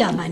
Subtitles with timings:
[0.00, 0.29] wieder meine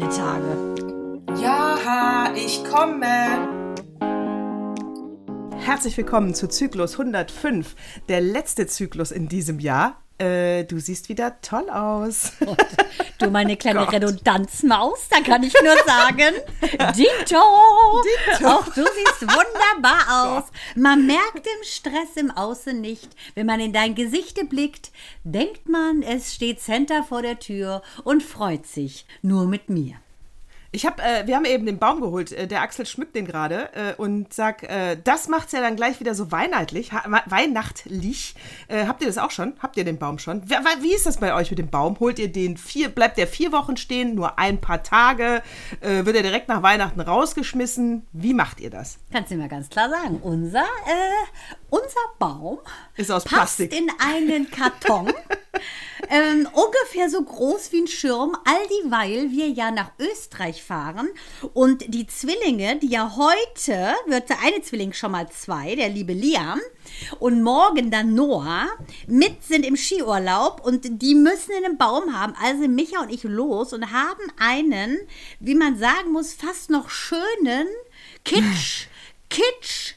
[5.79, 7.77] Herzlich willkommen zu Zyklus 105,
[8.09, 10.03] der letzte Zyklus in diesem Jahr.
[10.19, 12.33] Äh, du siehst wieder toll aus.
[13.21, 13.93] Du, meine kleine Gott.
[13.93, 16.35] Redundanzmaus, da kann ich nur sagen,
[16.97, 20.45] Dito, auch du siehst wunderbar aus.
[20.75, 23.11] Man merkt im Stress im Außen nicht.
[23.37, 24.91] Wenn man in dein Gesichte blickt,
[25.23, 29.95] denkt man, es steht Santa vor der Tür und freut sich nur mit mir.
[30.79, 32.31] Ich hab, äh, wir haben eben den Baum geholt.
[32.31, 35.99] Äh, der Axel schmückt den gerade äh, und sag, äh, das macht's ja dann gleich
[35.99, 36.93] wieder so weihnachtlich.
[37.27, 38.37] Weihnachtlich.
[38.69, 39.55] Äh, habt ihr das auch schon?
[39.59, 40.49] Habt ihr den Baum schon?
[40.49, 41.99] Wie, wie ist das bei euch mit dem Baum?
[41.99, 45.43] Holt ihr den vier, bleibt der vier Wochen stehen, nur ein paar Tage?
[45.81, 48.07] Wird er direkt nach Weihnachten rausgeschmissen?
[48.13, 48.99] Wie macht ihr das?
[49.11, 51.41] Kannst du mir ganz klar sagen, unser, äh,
[51.71, 51.87] unser
[52.21, 52.61] Baum
[52.95, 53.77] Ist aus passt Plastik.
[53.77, 55.13] in einen Karton.
[56.09, 61.09] ähm, ungefähr so groß wie ein Schirm, all dieweil wir ja nach Österreich fahren
[61.55, 66.13] und die Zwillinge, die ja heute, wird der eine Zwilling schon mal zwei, der liebe
[66.13, 66.61] Liam,
[67.19, 68.69] und morgen dann Noah,
[69.07, 72.35] mit sind im Skiurlaub und die müssen einen Baum haben.
[72.43, 74.99] Also Micha und ich los und haben einen,
[75.41, 77.69] wie man sagen muss, fast noch schönen
[78.25, 78.87] Kitsch,
[79.31, 79.95] Kitsch,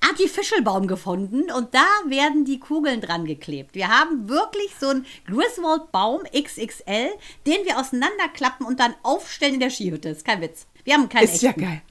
[0.00, 3.74] Artificial-Baum gefunden und da werden die Kugeln dran geklebt.
[3.74, 7.08] Wir haben wirklich so einen Griswold-Baum XXL,
[7.46, 10.10] den wir auseinanderklappen und dann aufstellen in der Skihütte.
[10.10, 10.66] Ist kein Witz.
[10.84, 11.62] Wir haben keinen Ist ja echten.
[11.62, 11.82] geil.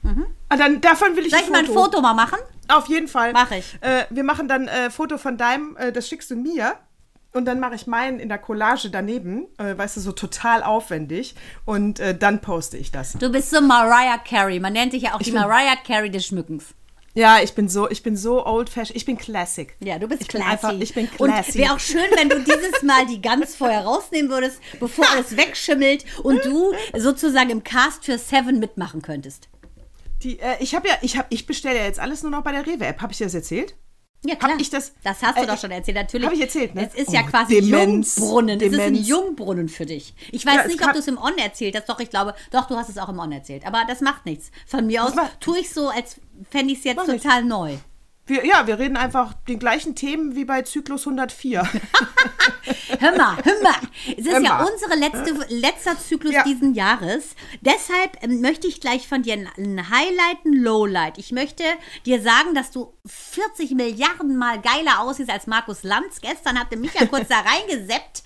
[0.48, 2.38] Ah, dann, davon will ich Soll ich mal ein Foto mal machen?
[2.68, 3.32] Auf jeden Fall.
[3.32, 3.76] Mach ich.
[3.82, 6.76] Äh, wir machen dann äh, Foto von deinem, äh, das schickst du mir.
[7.34, 11.34] Und dann mache ich meinen in der Collage daneben, äh, weißt du, so total aufwendig.
[11.66, 13.12] Und äh, dann poste ich das.
[13.12, 14.58] Du bist so Mariah Carey.
[14.58, 16.64] Man nennt dich ja auch die bin- Mariah Carey des Schmückens.
[17.16, 18.94] Ja, ich bin so, ich bin so old fashioned.
[18.96, 19.74] Ich bin classic.
[19.80, 20.52] Ja, du bist ich bin classy.
[20.66, 21.54] einfach, ich bin Und classy.
[21.58, 26.04] wäre auch schön, wenn du dieses Mal die Gans vorher rausnehmen würdest, bevor alles wegschimmelt
[26.22, 29.48] und du sozusagen im Cast für Seven mitmachen könntest.
[30.22, 32.52] Die, äh, ich habe ja, ich habe, ich bestelle ja jetzt alles nur noch bei
[32.52, 33.00] der Rewe App.
[33.00, 33.74] Habe ich dir das erzählt?
[34.24, 34.52] Ja, klar.
[34.58, 36.26] ich das- Das hast du äh, doch schon erzählt, natürlich.
[36.26, 36.88] Hab ich erzählt, ne?
[36.90, 38.60] Es ist ja Oh, quasi Demenz, Jungbrunnen.
[38.60, 39.08] Es ist ein Demenz.
[39.08, 40.14] Jungbrunnen für dich.
[40.32, 41.88] Ich weiß Ja, nicht, ob du es im On erzählt hast.
[41.88, 43.66] Doch, ich glaube, doch, du hast es auch im On erzählt.
[43.66, 44.50] Aber das macht nichts.
[44.66, 46.16] Von mir aus macht- tue ich so, als
[46.50, 47.76] fände ich es jetzt Mach total neu.
[48.26, 51.62] Wir, ja, wir reden einfach den gleichen Themen wie bei Zyklus 104.
[52.98, 53.74] Hör mal, hör mal.
[54.16, 54.64] Es ist Hör ja mal.
[54.72, 56.42] unsere letzte, letzter Zyklus Ja.
[56.44, 57.36] diesen Jahres.
[57.60, 61.18] Deshalb ähm, möchte ich gleich von dir ein, Highlight, ein Lowlight.
[61.18, 61.62] Ich möchte
[62.06, 66.20] dir sagen, dass du 40 Milliarden Mal geiler aussiehst als Markus Lanz.
[66.20, 68.22] Gestern hatte mich ja kurz da reingeseppt.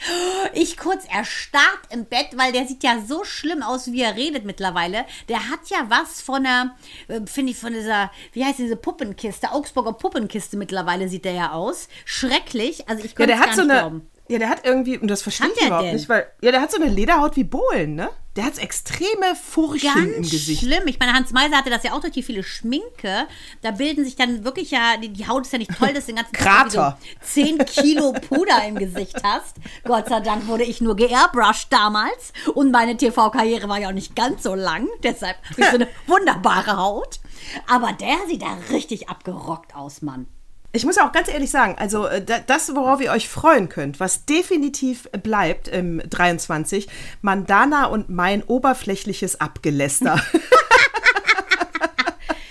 [0.54, 4.44] Ich kurz erstarrt im Bett, weil der sieht ja so schlimm aus, wie er redet
[4.44, 5.04] mittlerweile.
[5.28, 6.76] Der hat ja was von einer,
[7.08, 11.52] äh, finde ich, von dieser, wie heißt diese Puppenkiste, Augsburger Puppenkiste mittlerweile sieht der ja
[11.52, 11.88] aus.
[12.04, 12.88] Schrecklich.
[12.88, 13.80] Also ich Ja, konnte der es hat gar so nicht eine.
[13.80, 14.10] glauben.
[14.30, 15.96] Ja, der hat irgendwie, und das verstehe ich überhaupt denn?
[15.96, 16.24] nicht, weil.
[16.40, 18.10] Ja, der hat so eine Lederhaut wie Bohlen, ne?
[18.36, 20.62] Der hat extreme Furchen Ganz im Gesicht.
[20.62, 20.86] schlimm.
[20.86, 23.26] Ich meine, Hans Meiser hatte das ja auch durch die viele Schminke.
[23.60, 26.12] Da bilden sich dann wirklich ja, die, die Haut ist ja nicht toll, dass du
[26.12, 26.98] den ganzen Tag Krater.
[27.20, 29.56] so 10 Kilo Puder im Gesicht hast.
[29.82, 32.32] Gott sei Dank wurde ich nur geairbrushed damals.
[32.54, 34.86] Und meine TV-Karriere war ja auch nicht ganz so lang.
[35.02, 37.18] Deshalb habe ich so eine wunderbare Haut.
[37.66, 40.28] Aber der sieht da richtig abgerockt aus, Mann.
[40.72, 43.98] Ich muss auch ganz ehrlich sagen, also äh, da- das, worauf ihr euch freuen könnt,
[43.98, 46.88] was definitiv bleibt im 23,
[47.22, 50.20] Mandana und mein oberflächliches Abgeläster.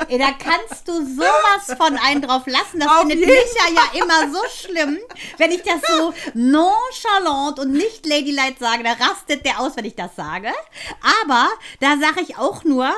[0.10, 2.80] Ey, da kannst du sowas von einen drauf lassen.
[2.80, 4.98] Das Auf findet Micha ja immer so schlimm.
[5.38, 9.96] Wenn ich das so nonchalant und nicht ladylike sage, da rastet der aus, wenn ich
[9.96, 10.52] das sage.
[11.22, 11.48] Aber
[11.80, 12.92] da sage ich auch nur,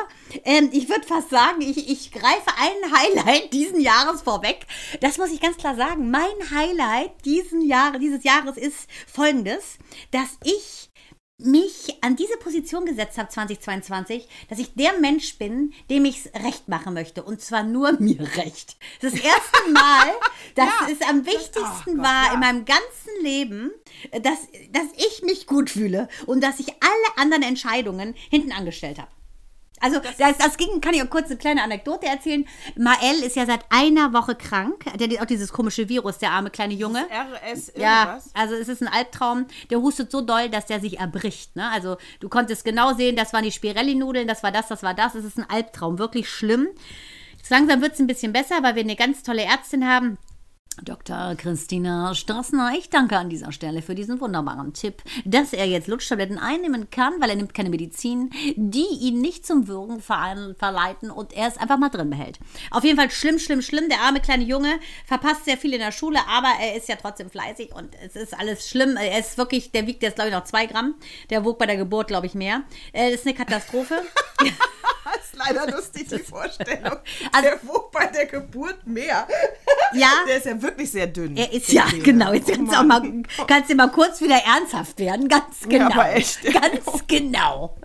[0.46, 4.66] ähm, ich würde fast sagen, ich, ich greife ein Highlight diesen Jahres vorweg.
[5.02, 6.12] Das muss ich ganz klar sagen.
[6.12, 9.78] Mein Highlight diesen Jahre, dieses Jahres ist folgendes,
[10.12, 10.91] dass ich
[11.46, 16.44] mich an diese Position gesetzt habe 2022, dass ich der Mensch bin, dem ich es
[16.44, 17.24] recht machen möchte.
[17.24, 18.76] Und zwar nur mir recht.
[19.02, 20.08] Das erste Mal,
[20.56, 20.88] dass Ja.
[20.92, 22.34] es am wichtigsten Gott, war ja.
[22.34, 23.72] in meinem ganzen Leben,
[24.12, 24.40] dass,
[24.72, 29.10] dass ich mich gut fühle und dass ich alle anderen Entscheidungen hinten angestellt habe.
[29.82, 32.48] Also das, das ging, kann ich auch kurz eine kleine Anekdote erzählen.
[32.78, 34.86] Mael ist ja seit einer Woche krank.
[34.96, 37.06] Der hat auch dieses komische Virus, der arme kleine Junge.
[37.10, 38.30] RS Ja, irgendwas.
[38.34, 39.48] also es ist ein Albtraum.
[39.70, 41.56] Der hustet so doll, dass der sich erbricht.
[41.56, 41.70] Ne?
[41.72, 45.16] Also du konntest genau sehen, das waren die Spirelli-Nudeln, das war das, das war das.
[45.16, 46.68] Es ist ein Albtraum, wirklich schlimm.
[47.38, 50.18] Jetzt langsam wird es ein bisschen besser, weil wir eine ganz tolle Ärztin haben.
[50.84, 51.36] Dr.
[51.36, 56.40] Christina Strassner, ich danke an dieser Stelle für diesen wunderbaren Tipp, dass er jetzt Lutschtabletten
[56.40, 61.34] einnehmen kann, weil er nimmt keine Medizin, die ihn nicht zum Würgen ver verleiten und
[61.34, 62.40] er es einfach mal drin behält.
[62.72, 63.90] Auf jeden Fall schlimm, schlimm, schlimm.
[63.90, 67.30] Der arme kleine Junge verpasst sehr viel in der Schule, aber er ist ja trotzdem
[67.30, 68.98] fleißig und es ist alles schlimm.
[68.98, 70.96] Er ist wirklich, der wiegt jetzt glaube ich noch zwei Gramm.
[71.30, 72.64] Der wog bei der Geburt glaube ich mehr.
[72.94, 74.02] Das ist eine Katastrophe.
[75.04, 76.98] Das ist leider lustig, die Vorstellung.
[77.32, 79.28] Also, der wog bei der Geburt mehr.
[79.94, 80.10] Ja.
[80.28, 81.38] Der ist ja wirklich sehr dünn.
[81.38, 82.34] Er ist ja, genau.
[82.34, 83.02] Jetzt kannst du auch mal,
[83.48, 85.28] kannst du mal kurz wieder ernsthaft werden.
[85.28, 85.90] Ganz genau.
[85.90, 86.44] Ja, aber echt.
[86.54, 87.78] Ganz genau.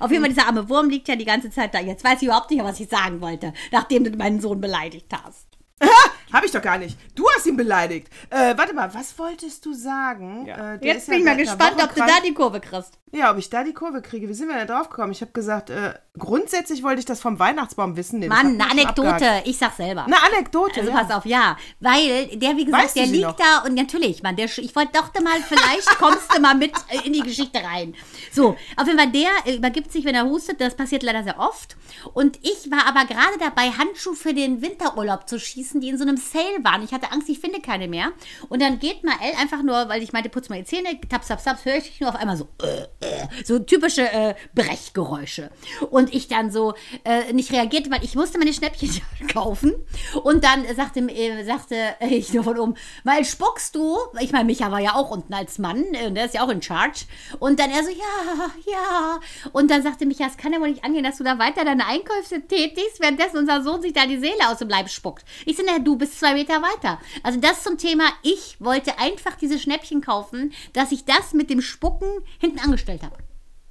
[0.00, 1.80] Auf jeden Fall, dieser arme Wurm liegt ja die ganze Zeit da.
[1.80, 5.55] Jetzt weiß ich überhaupt nicht, was ich sagen wollte, nachdem du meinen Sohn beleidigt hast.
[6.32, 6.98] Hab ich doch gar nicht.
[7.14, 8.08] Du hast ihn beleidigt.
[8.30, 10.44] Äh, warte mal, was wolltest du sagen?
[10.46, 10.74] Ja.
[10.74, 12.98] Äh, Jetzt bin ja ich mal gespannt, ob du da die Kurve kriegst.
[13.12, 14.28] Ja, ob ich da die Kurve kriege.
[14.28, 15.12] Wie sind wir da drauf gekommen?
[15.12, 18.18] Ich habe gesagt, äh, grundsätzlich wollte ich das vom Weihnachtsbaum wissen.
[18.18, 19.08] Nee, Mann, eine Anekdote.
[19.08, 19.46] abgehakt.
[19.46, 20.04] Ich sag selber.
[20.04, 20.98] Eine Anekdote, Also ja.
[21.02, 21.56] pass auf, ja.
[21.80, 23.36] Weil der, wie gesagt, Weißt der liegt noch?
[23.36, 27.06] da und natürlich, Mann, der, ich wollte doch mal, vielleicht kommst du mal mit äh,
[27.06, 27.94] in die Geschichte rein.
[28.32, 30.60] So, auf jeden Fall, der äh, übergibt sich, wenn er hustet.
[30.60, 31.76] Das passiert leider sehr oft.
[32.12, 36.04] Und ich war aber gerade dabei, Handschuhe für den Winterurlaub zu schießen, die in so
[36.04, 36.82] einem Sale waren.
[36.82, 38.12] Ich hatte Angst, ich finde keine mehr.
[38.48, 41.44] Und dann geht Mael einfach nur, weil ich meinte, putz mal die Zähne, taps, taps,
[41.44, 45.50] taps, höre ich nur auf einmal so, äh, äh, so typische äh, Brechgeräusche.
[45.90, 46.74] Und ich dann so
[47.04, 48.90] äh, nicht reagierte, weil ich musste meine Schnäppchen
[49.32, 49.74] kaufen.
[50.22, 52.74] Und dann sagte, äh, sagte ich nur von oben,
[53.04, 53.96] weil spuckst du?
[54.20, 56.62] Ich meine, Micha war ja auch unten als Mann, äh, der ist ja auch in
[56.62, 57.04] Charge.
[57.38, 59.20] Und dann er so, ja, ja.
[59.52, 61.86] Und dann sagte Micha, es kann ja wohl nicht angehen, dass du da weiter deine
[61.86, 65.24] Einkäufe tätigst, währenddessen unser Sohn sich da die Seele aus dem Leib spuckt.
[65.44, 67.00] Ich na, du bist zwei Meter weiter.
[67.22, 71.62] Also das zum Thema, ich wollte einfach diese Schnäppchen kaufen, dass ich das mit dem
[71.62, 72.08] Spucken
[72.38, 73.16] hinten angestellt habe.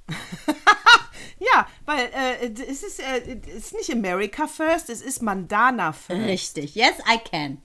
[1.38, 6.26] Ja, weil äh, es, ist, äh, es ist nicht America first, es ist Mandana first.
[6.26, 6.74] Richtig.
[6.74, 7.58] Yes, I can.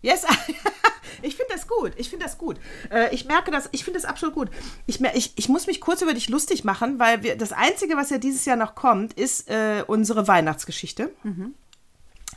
[0.00, 0.26] Yes,
[1.22, 1.92] ich finde das gut.
[1.96, 2.56] Ich finde das gut.
[2.90, 4.50] Äh, ich merke das, ich finde das absolut gut.
[4.86, 8.10] Ich, ich, ich muss mich kurz über dich lustig machen, weil wir, das Einzige, was
[8.10, 11.14] ja dieses Jahr noch kommt, ist äh, unsere Weihnachtsgeschichte.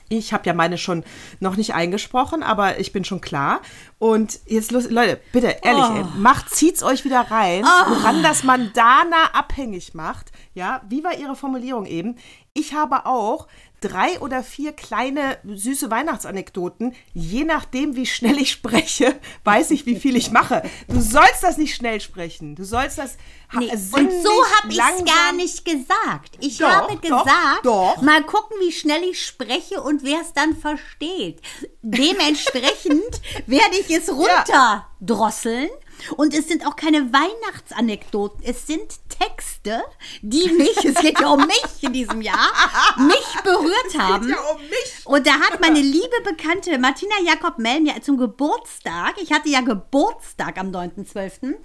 [0.09, 1.03] Ich habe ja meine schon
[1.39, 3.61] noch nicht eingesprochen, aber ich bin schon klar.
[3.97, 9.31] Und jetzt, los, Leute, bitte, ehrlich, ey, macht, zieht's euch wieder rein, woran das Mandana
[9.33, 10.31] abhängig macht.
[10.53, 12.17] Ja, wie war Ihre Formulierung eben?
[12.53, 13.47] Ich habe auch
[13.87, 16.95] drei oder vier kleine süße Weihnachtsanekdoten.
[17.13, 20.63] Je nachdem, wie schnell ich spreche, weiß ich, wie viel ich mache.
[20.87, 22.55] Du sollst das nicht schnell sprechen.
[22.55, 23.17] Du sollst das
[23.53, 26.37] Nee, und so habe ich es gar nicht gesagt.
[26.39, 28.01] Ich Doch, habe doch, gesagt, doch.
[28.01, 31.41] mal gucken, wie schnell ich spreche und wer es dann versteht.
[31.81, 35.69] Dementsprechend werde ich es runterdrosseln.
[36.17, 38.43] Und es sind auch keine Weihnachtsanekdoten.
[38.43, 39.83] Es sind Texte,
[40.21, 42.51] die mich, es geht ja um mich in diesem Jahr,
[42.97, 44.29] mich berührt haben.
[44.29, 45.05] ja um mich.
[45.05, 49.61] Und da hat meine liebe Bekannte Martina Jakob Melln ja zum Geburtstag, ich hatte ja
[49.61, 51.55] Geburtstag am 9.12.,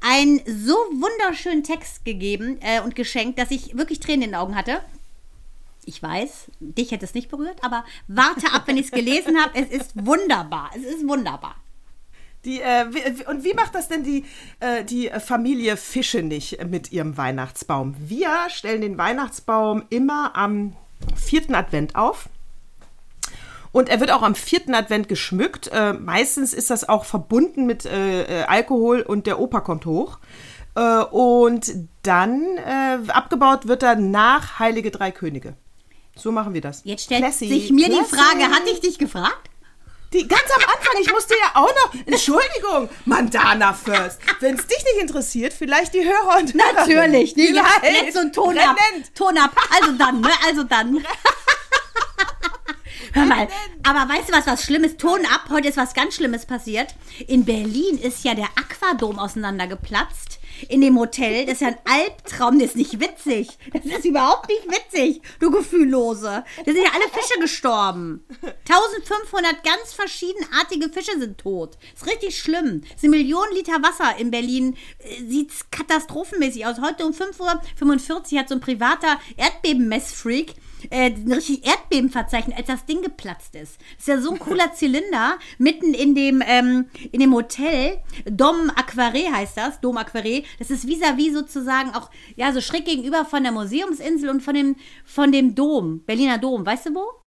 [0.00, 4.56] einen so wunderschönen Text gegeben äh, und geschenkt, dass ich wirklich Tränen in den Augen
[4.56, 4.82] hatte.
[5.86, 9.58] Ich weiß, dich hätte es nicht berührt, aber warte ab, wenn ich es gelesen habe.
[9.58, 10.70] Es ist wunderbar.
[10.74, 11.56] Es ist wunderbar.
[12.44, 14.24] Die, äh, wie- und wie macht das denn die,
[14.60, 17.94] äh, die Familie Fische nicht mit ihrem Weihnachtsbaum?
[17.98, 20.74] Wir stellen den Weihnachtsbaum immer am
[21.16, 22.28] vierten Advent auf.
[23.72, 25.68] Und er wird auch am vierten Advent geschmückt.
[25.72, 30.18] Äh, meistens ist das auch verbunden mit äh, äh, Alkohol und der Opa kommt hoch.
[30.76, 35.54] Äh, und dann äh, abgebaut wird er nach Heilige Drei Könige.
[36.14, 36.82] So machen wir das.
[36.84, 38.14] Jetzt stellt Classy, sich mir die classy.
[38.14, 39.50] Frage, hatte ich dich gefragt?
[40.14, 44.20] Die, ganz am Anfang, ich musste ja auch noch, Entschuldigung, Mandana First.
[44.38, 47.34] Wenn es dich nicht interessiert, vielleicht die Hörer und Natürlich.
[47.34, 48.76] Nee, jetzt, jetzt so ein Ton ab.
[49.12, 49.50] Ton ab.
[49.74, 50.30] Also dann, ne?
[50.46, 51.04] Also dann.
[53.12, 53.48] Hör mal,
[53.82, 54.96] aber weißt du was, was Schlimmes?
[54.96, 56.94] Ton ab, heute ist was ganz Schlimmes passiert.
[57.26, 60.38] In Berlin ist ja der Aquadom auseinandergeplatzt.
[60.68, 61.46] In dem Hotel.
[61.46, 62.58] Das ist ja ein Albtraum.
[62.58, 63.48] Das ist nicht witzig.
[63.72, 66.44] Das ist überhaupt nicht witzig, du Gefühllose.
[66.64, 68.24] Da sind ja alle Fische gestorben.
[68.68, 71.76] 1500 ganz verschiedenartige Fische sind tot.
[71.94, 72.82] ist richtig schlimm.
[72.94, 74.76] Es sind Millionen Liter Wasser in Berlin.
[75.28, 76.80] Sieht katastrophenmäßig aus.
[76.80, 80.54] Heute um 5.45 Uhr hat so ein privater Erdbebenmessfreak
[80.90, 83.78] äh, ein richtig Erdbeben verzeichnet, als das Ding geplatzt ist.
[83.78, 87.98] Das ist ja so ein cooler Zylinder, mitten in dem, ähm, in dem Hotel.
[88.24, 90.42] Dom Aquare heißt das, Dom Aquare.
[90.58, 94.76] Das ist vis-à-vis sozusagen auch, ja, so schräg gegenüber von der Museumsinsel und von dem,
[95.04, 96.64] von dem Dom, Berliner Dom.
[96.64, 97.24] Weißt du wo?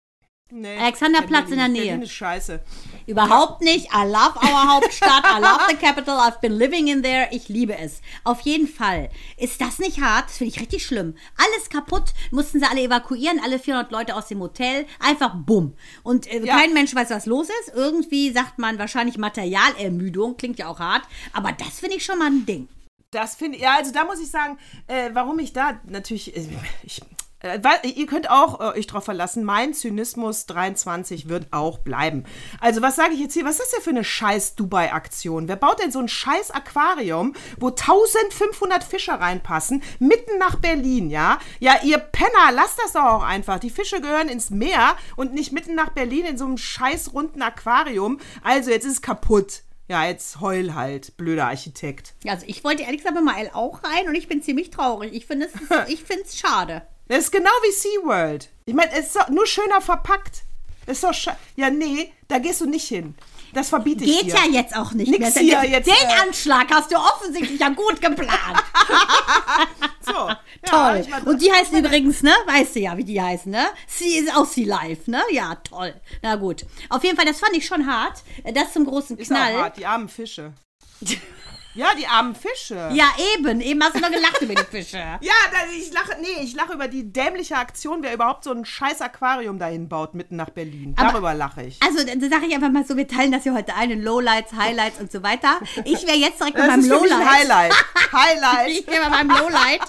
[0.52, 1.86] Nee, Alexanderplatz in der Nähe.
[1.86, 2.64] Berlin ist scheiße.
[3.08, 3.88] Überhaupt nicht.
[3.94, 5.24] I love our Hauptstadt.
[5.26, 6.18] I love the capital.
[6.18, 7.28] I've been living in there.
[7.32, 8.02] Ich liebe es.
[8.24, 9.10] Auf jeden Fall.
[9.38, 10.26] Ist das nicht hart?
[10.30, 11.16] Das finde ich richtig schlimm.
[11.38, 12.14] Alles kaputt.
[12.32, 13.40] Mussten sie alle evakuieren.
[13.44, 14.86] Alle 400 Leute aus dem Hotel.
[15.00, 15.76] Einfach bumm.
[16.04, 16.58] Und äh, Ja.
[16.60, 17.74] kein Mensch weiß, was los ist.
[17.76, 20.38] Irgendwie sagt man wahrscheinlich Materialermüdung.
[20.38, 21.04] Klingt ja auch hart.
[21.34, 22.68] Aber das finde ich schon mal ein Ding.
[23.12, 24.58] Das finde ich, ja, also da muss ich sagen,
[24.88, 26.46] äh, warum ich da natürlich, äh,
[26.84, 27.00] ich,
[27.84, 32.26] ihr könnt auch äh, euch drauf verlassen, mein Zynismus 23 wird auch bleiben.
[32.60, 35.48] Also was sage ich jetzt hier, was ist das denn für eine scheiß Dubai-Aktion?
[35.48, 41.40] Wer baut denn so ein scheiß Aquarium, wo 1500 Fische reinpassen, mitten nach Berlin, ja?
[41.60, 43.60] Ja, ihr Penner, lasst das doch auch einfach.
[43.60, 47.42] Die Fische gehören ins Meer und nicht mitten nach Berlin in so einem scheiß runden
[47.42, 48.20] Aquarium.
[48.44, 49.64] Also jetzt ist es kaputt.
[49.88, 52.16] Ja, jetzt heul halt, blöder Architekt.
[52.28, 55.14] Also ich wollte ehrlich gesagt Mael auch rein und ich bin ziemlich traurig.
[55.14, 56.88] Ich finde es ich finde es schade.
[57.08, 58.50] Das ist genau wie SeaWorld.
[58.66, 60.44] Ich meine, es ist doch nur schöner verpackt.
[60.86, 63.16] Das ist doch sche Ja, nee, da gehst du nicht hin.
[63.54, 64.36] Das verbiete ich Geht dir.
[64.36, 65.44] ja jetzt auch nicht Nix mehr.
[65.44, 68.64] hier Den jetzt, Den äh, Anschlag hast du offensichtlich ja gut geplant.
[70.02, 70.12] So.
[70.12, 71.00] Ja, toll.
[71.02, 72.32] ich mein, Und die heißen übrigens, ne?
[72.46, 73.66] Weißt du ja, wie die heißen, ne?
[73.88, 75.20] Sie ist auch Sea Life, ne?
[75.32, 75.96] Ja, toll.
[76.22, 76.64] Na gut.
[76.90, 78.22] Auf jeden Fall, das fand ich schon hart.
[78.54, 79.56] Das zum großen ist auch Knall.
[79.56, 80.54] hart, die armen Fische.
[81.76, 82.90] ja, die armen Fische.
[82.94, 83.06] Ja,
[83.36, 83.62] eben.
[83.62, 84.98] Eben hast du noch gelacht über die Fische.
[85.22, 85.34] Ja,
[85.78, 89.60] ich lache, nee, ich lache über die dämliche Aktion, wer überhaupt so ein scheiß Aquarium
[89.60, 90.94] dahin baut, mitten nach Berlin.
[90.98, 91.78] Aber- Darüber lache ich.
[91.82, 94.54] Also, dann sage ich einfach mal so, wir teilen das hier heute ein in Lowlights,
[94.54, 95.60] Highlights und so weiter.
[95.86, 97.28] Ich wäre jetzt direkt bei Das meinem mich ein Lowlight.
[97.28, 97.74] Highlight.
[98.12, 98.70] Highlight.
[98.72, 99.82] Ich bin bei meinem Lowlight.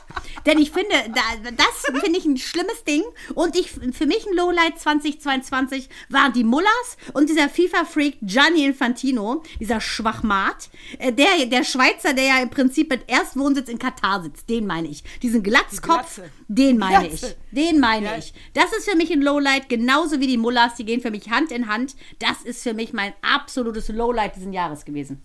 [0.46, 1.20] Denn ich finde, da,
[1.56, 3.02] das finde ich ein schlimmes Ding.
[3.34, 9.42] Und ich, für mich ein Lowlight 2022 waren die Mullers und dieser FIFA-Freak Gianni Infantino,
[9.60, 10.68] dieser Schwachmat.
[10.98, 14.88] Äh, Der, der Schweizer, der ja im Prinzip mit Erstwohnsitz in Katar sitzt, den meine
[14.88, 15.04] ich.
[15.22, 17.22] Diesen Glatzkopf, den meine ich.
[17.50, 18.16] Den meine Ja.
[18.18, 18.32] ich.
[18.54, 21.52] Das ist für mich ein Lowlight, genauso wie die Mullers, die gehen für mich Hand
[21.52, 21.94] in Hand.
[22.18, 25.22] Das ist für mich mein absolutes Lowlight diesen Jahres gewesen.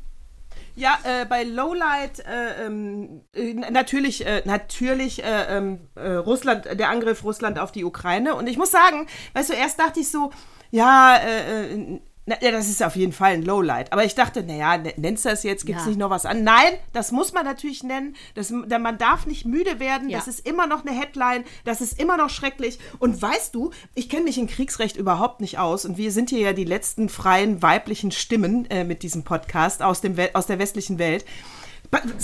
[0.75, 6.89] Ja, äh, bei Lowlight äh, ähm, äh, natürlich, äh, natürlich äh, ähm, äh, Russland, der
[6.89, 8.35] Angriff Russland auf die Ukraine.
[8.35, 10.31] Und ich muss sagen, weißt du, erst dachte ich so,
[10.71, 11.99] ja, äh,
[12.39, 13.91] na, ja, das ist auf jeden Fall ein Lowlight.
[13.91, 15.65] Aber ich dachte, naja, ne- nennst du das jetzt?
[15.65, 15.89] Gibt es Ja.
[15.89, 16.43] nicht noch was an?
[16.43, 18.15] Nein, das muss man natürlich nennen.
[18.35, 20.09] Das, denn man darf nicht müde werden.
[20.09, 20.17] Ja.
[20.17, 21.43] Das ist immer noch eine Headline.
[21.65, 22.79] Das ist immer noch schrecklich.
[22.99, 25.83] Und weißt du, ich kenne mich in Kriegsrecht überhaupt nicht aus.
[25.85, 29.99] Und wir sind hier ja die letzten freien weiblichen Stimmen äh, mit diesem Podcast aus,
[30.01, 31.25] dem We aus der westlichen Welt.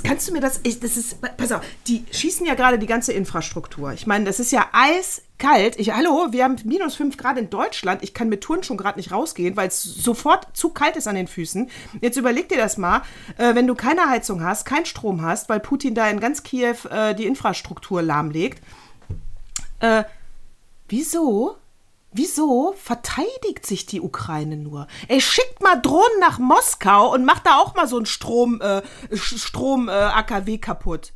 [0.03, 3.11] Kannst du mir das, ich, das ist, pass auf, die schießen ja gerade die ganze
[3.11, 3.91] Infrastruktur.
[3.91, 5.77] Ich meine, das ist ja eiskalt.
[5.77, 8.01] Ich, hallo, wir haben minus 5 Grad in Deutschland.
[8.01, 11.15] Ich kann mit Touren schon gerade nicht rausgehen, weil es sofort zu kalt ist an
[11.15, 11.69] den Füßen.
[11.99, 13.01] Jetzt überleg dir das mal,
[13.37, 16.77] äh, wenn du keine Heizung hast, keinen Strom hast, weil Putin da in ganz Kiew
[16.89, 18.63] äh, die Infrastruktur lahmlegt.
[19.81, 20.05] Äh,
[20.87, 21.57] wieso?
[22.17, 24.87] Wieso verteidigt sich die Ukraine nur?
[25.07, 28.81] Ey, schickt mal Drohnen nach Moskau und macht da auch mal so einen Strom, äh,
[29.15, 31.13] Strom äh, AKW kaputt.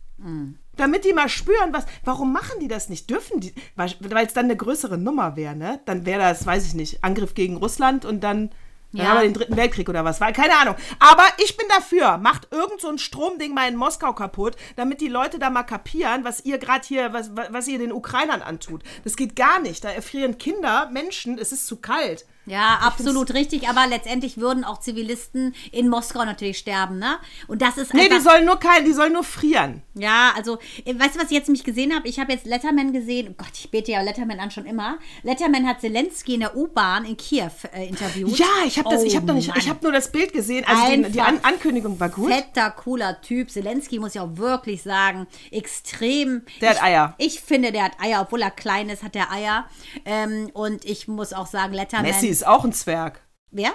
[0.75, 1.85] Damit die mal spüren, was.
[2.05, 3.09] Warum machen die das nicht?
[3.09, 3.53] Dürfen die?
[3.75, 5.81] Weil es dann eine größere Nummer wäre, ne?
[5.85, 8.51] Dann wäre das, weiß ich nicht, Angriff gegen Russland und dann.
[8.93, 9.09] Dann Ja.
[9.11, 10.19] haben wir den dritten Weltkrieg oder was.
[10.19, 10.75] Weil, keine Ahnung.
[10.99, 12.17] Aber ich bin dafür.
[12.17, 16.23] Macht irgend so ein Stromding mal in Moskau kaputt, damit die Leute da mal kapieren,
[16.23, 18.83] was ihr gerade hier, was, was ihr den Ukrainern antut.
[19.03, 19.83] Das geht gar nicht.
[19.83, 22.25] Da erfrieren Kinder, Menschen, es ist zu kalt.
[22.51, 27.17] Ja, absolut richtig, aber letztendlich würden auch Zivilisten in Moskau natürlich sterben, ne?
[27.47, 29.81] Und das ist Nee, einfach, die sollen nur kein, die sollen nur frieren.
[29.93, 32.07] Ja, also, äh, weißt du, was ich jetzt nämlich gesehen habe?
[32.07, 33.29] Ich habe jetzt Letterman gesehen.
[33.31, 34.97] Oh Gott, ich bete ja Letterman an schon immer.
[35.23, 38.37] Letterman hat Zelensky in der U-Bahn in Kiew äh, interviewt.
[38.37, 39.69] Ja, ich habe das, ich Oh, habe noch nicht, ich Mann.
[39.69, 40.65] habe nur das Bild gesehen.
[40.67, 42.31] Also die, die An Ankündigung war gut.
[42.31, 43.49] Fetter, cooler Typ.
[43.49, 46.43] Zelensky muss ich auch wirklich sagen, extrem.
[46.59, 47.15] Der hat ich, Eier.
[47.17, 49.65] Ich finde, der hat Eier, obwohl er klein ist, hat er Eier.
[50.05, 52.05] Ähm, und ich muss auch sagen, Letterman.
[52.07, 53.27] Messi ist auch ein Zwerg.
[53.51, 53.73] Wer?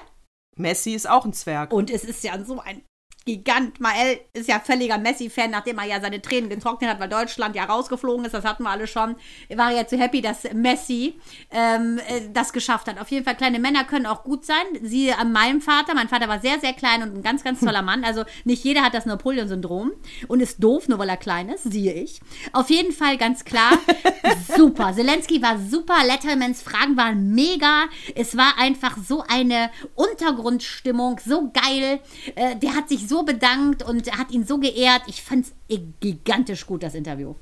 [0.56, 1.73] Messi ist auch ein Zwerg.
[1.73, 2.82] Und es ist ja so ein
[3.26, 3.80] Gigant.
[3.80, 7.64] Mael ist ja völliger Messi-Fan, nachdem er ja seine Tränen getrocknet hat, weil Deutschland ja
[7.64, 8.33] rausgeflogen ist.
[8.33, 9.16] Das hatten wir alle schon.
[9.49, 11.18] Er war ja zu happy, dass Messi
[11.50, 13.00] ähm, äh, das geschafft hat.
[13.00, 14.64] Auf jeden Fall, kleine Männer können auch gut sein.
[14.80, 15.95] Sie an meinem Vater.
[15.95, 18.04] Mein Vater war sehr, sehr klein und ein ganz, ganz toller Mann.
[18.04, 19.90] Also nicht jeder hat das Napoleon-Syndrom
[20.28, 22.21] und ist doof, nur weil er klein ist, siehe ich.
[22.52, 23.73] Auf jeden Fall ganz klar.
[24.56, 24.95] super.
[24.95, 25.97] Zelensky war super.
[26.06, 27.87] Lettermans Fragen waren mega.
[28.14, 31.99] Es war einfach so eine Untergrundstimmung, so geil.
[32.37, 35.02] Äh, der hat sich so bedankt und hat ihn so geehrt.
[35.06, 35.52] Ich fand es
[36.00, 37.35] gigantisch gut, das Interview.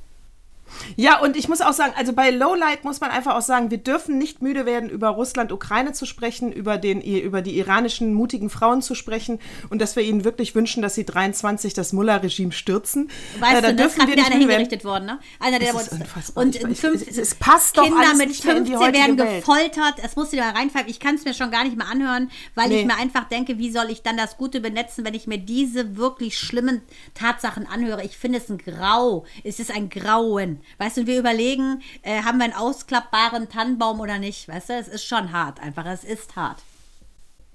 [0.97, 3.79] Ja, und ich muss auch sagen, also bei Lowlight muss man einfach auch sagen, wir
[3.79, 8.51] dürfen nicht müde werden, über Russland, Ukraine zu sprechen, über, den, über die iranischen mutigen
[8.51, 9.39] Frauen zu sprechen
[9.71, 13.11] und dass wir ihnen wirklich wünschen, dass sie 23 das Mullah-Regime stürzen.
[13.41, 14.49] Weißt äh, da du, das dürfen wir nicht einer werden.
[14.49, 15.19] hingerichtet worden, ne?
[15.41, 16.37] Einer, der Das ist.
[16.37, 18.93] Und Ich- fünf, es- es passt doch Kinder alles mit nicht mehr in die 15
[18.95, 19.45] werden Welt.
[19.45, 19.95] gefoltert.
[20.05, 20.89] Es musst du dir mal reinpfeifen.
[20.91, 22.81] Ich kann es mir schon gar nicht mehr anhören, weil Nee.
[22.81, 25.97] ich mir einfach denke, wie soll ich dann das Gute benetzen, wenn ich mir diese
[25.97, 26.83] wirklich schlimmen
[27.15, 28.05] Tatsachen anhöre.
[28.05, 29.25] Ich finde es ein Grau.
[29.45, 30.61] Es ist ein Grauen.
[30.79, 34.49] Weißt du, wir überlegen, äh, haben wir einen ausklappbaren Tannenbaum oder nicht?
[34.49, 35.87] Weißt du, es ist schon hart einfach.
[35.87, 36.59] Es ist hart.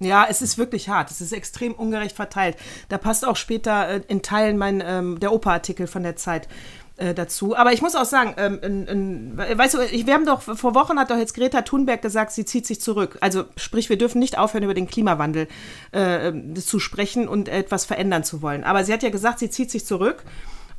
[0.00, 1.10] Ja, es ist wirklich hart.
[1.10, 2.56] Es ist extrem ungerecht verteilt.
[2.88, 6.48] Da passt auch später äh, in Teilen mein, ähm, der Opa-Artikel von der Zeit
[6.96, 7.54] äh, dazu.
[7.54, 10.74] Aber ich muss auch sagen, ähm, in, in, weißt du, ich, wir haben doch, vor
[10.74, 13.18] Wochen hat doch jetzt Greta Thunberg gesagt, sie zieht sich zurück.
[13.20, 15.48] Also sprich, wir dürfen nicht aufhören, über den Klimawandel
[15.92, 18.64] äh, zu sprechen und etwas verändern zu wollen.
[18.64, 20.24] Aber sie hat ja gesagt, sie zieht sich zurück.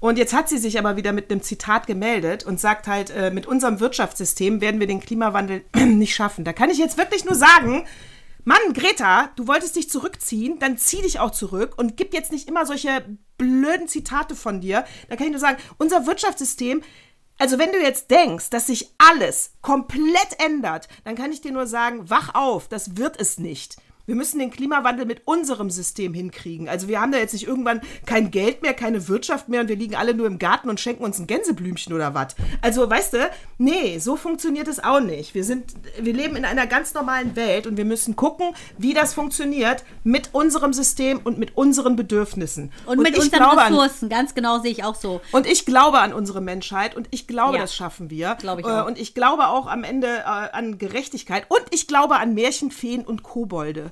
[0.02, 3.30] Und jetzt hat sie sich aber wieder mit einem Zitat gemeldet und sagt halt, äh,
[3.30, 6.44] mit unserem Wirtschaftssystem werden wir den Klimawandel nicht schaffen.
[6.44, 7.86] Da kann ich jetzt wirklich nur sagen,
[8.44, 12.50] Mann, Greta, du wolltest dich zurückziehen, dann zieh dich auch zurück und gib jetzt nicht
[12.50, 13.06] immer solche
[13.38, 14.86] blöden Zitate von dir.
[15.08, 16.82] Da kann ich nur sagen, unser Wirtschaftssystem,
[17.38, 21.68] also wenn du jetzt denkst, dass sich alles komplett ändert, dann kann ich dir nur
[21.68, 23.78] sagen, wach auf, das wird es nicht.
[24.12, 26.68] Wir müssen den Klimawandel mit unserem System hinkriegen.
[26.68, 29.78] Also wir haben da jetzt nicht irgendwann kein Geld mehr, keine Wirtschaft mehr und wir
[29.78, 32.36] liegen alle nur im Garten und schenken uns ein Gänseblümchen oder was.
[32.62, 35.34] Also weißt du, nee, so funktioniert es auch nicht.
[35.34, 39.14] Wir sind, wir leben in einer ganz normalen Welt und wir müssen gucken, wie das
[39.14, 42.74] funktioniert mit unserem System und mit unseren Bedürfnissen.
[42.88, 45.22] Und, mit ich unseren glaube an- Ressourcen, ganz genau sehe ich auch so.
[45.32, 47.62] und ich glaube an unsere Menschheit und ich glaube, Ja.
[47.62, 48.36] das schaffen wir.
[48.36, 48.88] Glaube ich Äh, auch.
[48.88, 53.24] Und ich glaube auch am Ende äh, an Gerechtigkeit und ich glaube an Märchenfeen und
[53.24, 53.92] Kobolde.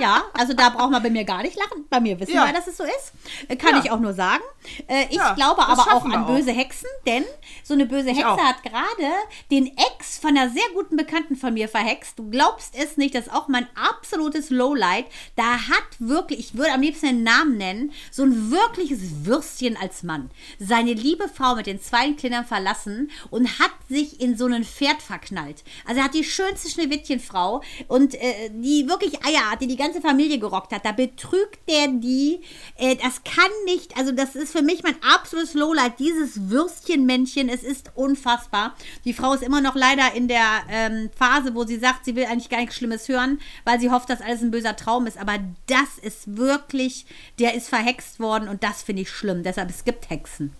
[0.00, 1.84] Ja, also da braucht man bei mir gar nicht lachen.
[1.90, 2.46] Bei mir wissen Ja.
[2.46, 3.12] wir, dass es so ist.
[3.48, 3.82] Äh, Kann Ja.
[3.84, 4.42] ich auch nur sagen.
[4.88, 6.26] Äh, ich Ja, glaube aber auch an auch.
[6.26, 7.24] böse Hexen, denn
[7.64, 8.38] so eine böse Hexe auch.
[8.38, 9.12] hat gerade
[9.50, 12.18] den Ex von einer sehr guten Bekannten von mir verhext.
[12.18, 15.06] Du glaubst es nicht, das ist auch mein absolutes Lowlight.
[15.36, 20.02] Da hat wirklich, ich würde am liebsten den Namen nennen, so ein wirkliches Würstchen als
[20.02, 24.64] Mann seine liebe Frau mit den zwei Kindern verlassen und hat sich in so ein
[24.64, 25.64] Pferd verknallt.
[25.86, 30.00] Also er hat die schönste Schneewittchenfrau und äh, die wirklich Eier hat, die die ganze
[30.00, 30.84] Familie gerockt hat.
[30.84, 32.40] Da betrügt der die.
[32.76, 35.98] Äh, das kann nicht, also das ist für mich mein absolutes Lowlight.
[35.98, 38.74] Dieses Würstchenmännchen, es ist unfassbar.
[39.04, 42.24] Die Frau ist immer noch leider in der ähm, Phase, wo sie sagt, sie will
[42.24, 45.18] eigentlich gar nichts Schlimmes hören, weil sie hofft, dass alles ein böser Traum ist.
[45.18, 47.06] Aber das ist wirklich,
[47.38, 49.42] der ist verhext worden und das finde ich schlimm.
[49.42, 50.52] Deshalb, es gibt Hexen.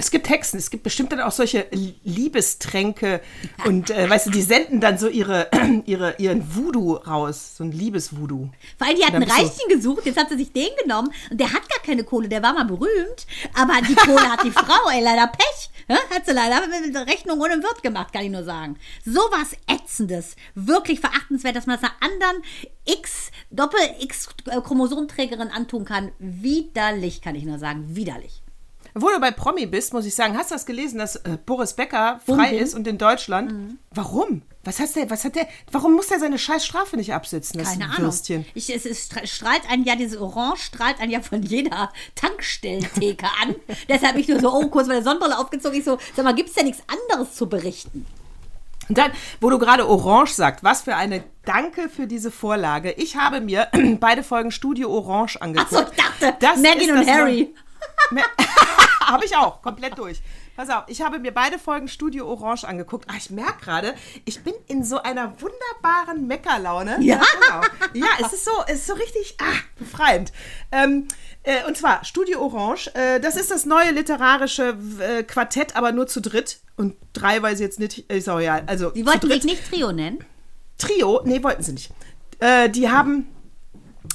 [0.00, 1.66] Es gibt Hexen, es gibt bestimmt dann auch solche
[2.04, 3.20] Liebestränke
[3.66, 5.48] und äh, weißt du, die senden dann so ihre,
[5.86, 8.48] ihre, ihren Voodoo raus, so ein Liebesvoodoo.
[8.78, 11.12] Vor allem, die hat einen bist du- Reichen gesucht, jetzt hat sie sich den genommen
[11.32, 14.50] und der hat gar keine Kohle, der war mal berühmt, aber die Kohle hat die
[14.52, 15.70] Frau, ey, leider Pech.
[16.14, 18.76] Hat sie leider mit der Rechnung ohne Wirt gemacht, kann ich nur sagen.
[19.04, 22.42] Sowas Ätzendes, wirklich verachtenswert, dass man das einer anderen
[22.84, 26.12] X, Doppel-X-Chromosomträgerin antun kann.
[26.18, 28.42] Widerlich, kann ich nur sagen, widerlich.
[29.00, 31.72] Wo du bei Promi bist, muss ich sagen, hast du das gelesen, dass äh, Boris
[31.74, 32.58] Becker frei bum.
[32.58, 33.52] ist und in Deutschland?
[33.52, 33.78] Mhm.
[33.92, 34.42] Warum?
[34.64, 37.70] Was hat der, was hat der, warum muss der seine scheiß Strafe nicht absitzen, das
[37.70, 37.98] Keine Ahnung.
[38.02, 38.44] Würstchen?
[38.54, 43.26] Ich, es, es stra- strahlt ein ja, dieses Orange strahlt ein ja von jeder Tankstellentheke
[43.42, 43.54] an.
[43.88, 45.78] Deshalb hab ich nur so, oh, kurz meine Sonnenbrille aufgezogen.
[45.78, 48.04] Ich so, sag mal, gibt es ja nichts anderes zu berichten?
[48.88, 52.92] Und dann, wo du gerade Orange sagt, was für eine Danke für diese Vorlage.
[52.92, 53.68] Ich habe mir
[54.00, 55.70] beide Folgen Studio Orange angeguckt.
[55.70, 57.54] so, ich dachte, Das Meghan ist und das Harry.
[59.12, 60.20] Habe ich auch, komplett durch.
[60.56, 63.08] Pass auf, ich habe mir beide Folgen Studio Orange angeguckt.
[63.08, 63.94] Ah, ich merke gerade,
[64.24, 66.98] ich bin in so einer wunderbaren Meckerlaune.
[67.00, 67.22] Ja.
[67.40, 67.60] genau.
[67.94, 70.32] Ja, es ist so, es ist so richtig ah, befreiend.
[70.72, 71.06] Ähm,
[71.44, 76.08] äh, und zwar Studio Orange, äh, das ist das neue literarische äh, Quartett, aber nur
[76.08, 76.58] zu dritt.
[76.76, 79.92] Und drei weiß ich jetzt nicht, ist auch ja, also zu wollten dich nicht Trio
[79.92, 80.24] nennen?
[80.76, 81.92] Trio, nee, wollten sie nicht.
[82.40, 83.28] Äh, die haben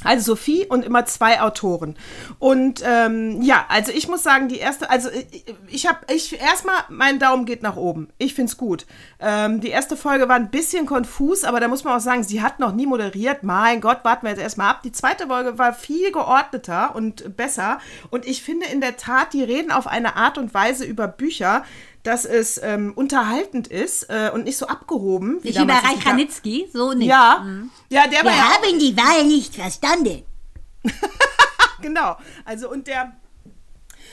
[0.04, 1.96] also Sophie und immer zwei Autoren.
[2.40, 6.76] Und ähm, ja, also ich muss sagen, die erste, also ich, ich habe, ich erstmal,
[6.90, 8.10] mein Daumen geht nach oben.
[8.18, 8.86] Ich find's gut.
[9.20, 12.42] Ähm, die erste Folge war ein bisschen konfus, aber da muss man auch sagen, sie
[12.42, 13.44] hat noch nie moderiert.
[13.44, 14.82] Mein Gott, warten wir jetzt erstmal ab.
[14.84, 17.80] Die zweite Folge war viel geordneter und besser.
[18.10, 21.64] Und ich finde in der Tat, die reden auf eine Art und Weise über Bücher,
[22.04, 25.40] dass es ähm, unterhaltend ist äh, und nicht so abgehoben.
[25.42, 27.08] Nicht wie bei Reich Ranitzky, so nicht.
[27.08, 27.46] ja,
[27.90, 30.24] ja, der war Wir auch, haben die Wahl nicht verstanden.
[31.82, 32.18] genau.
[32.46, 33.14] Also und der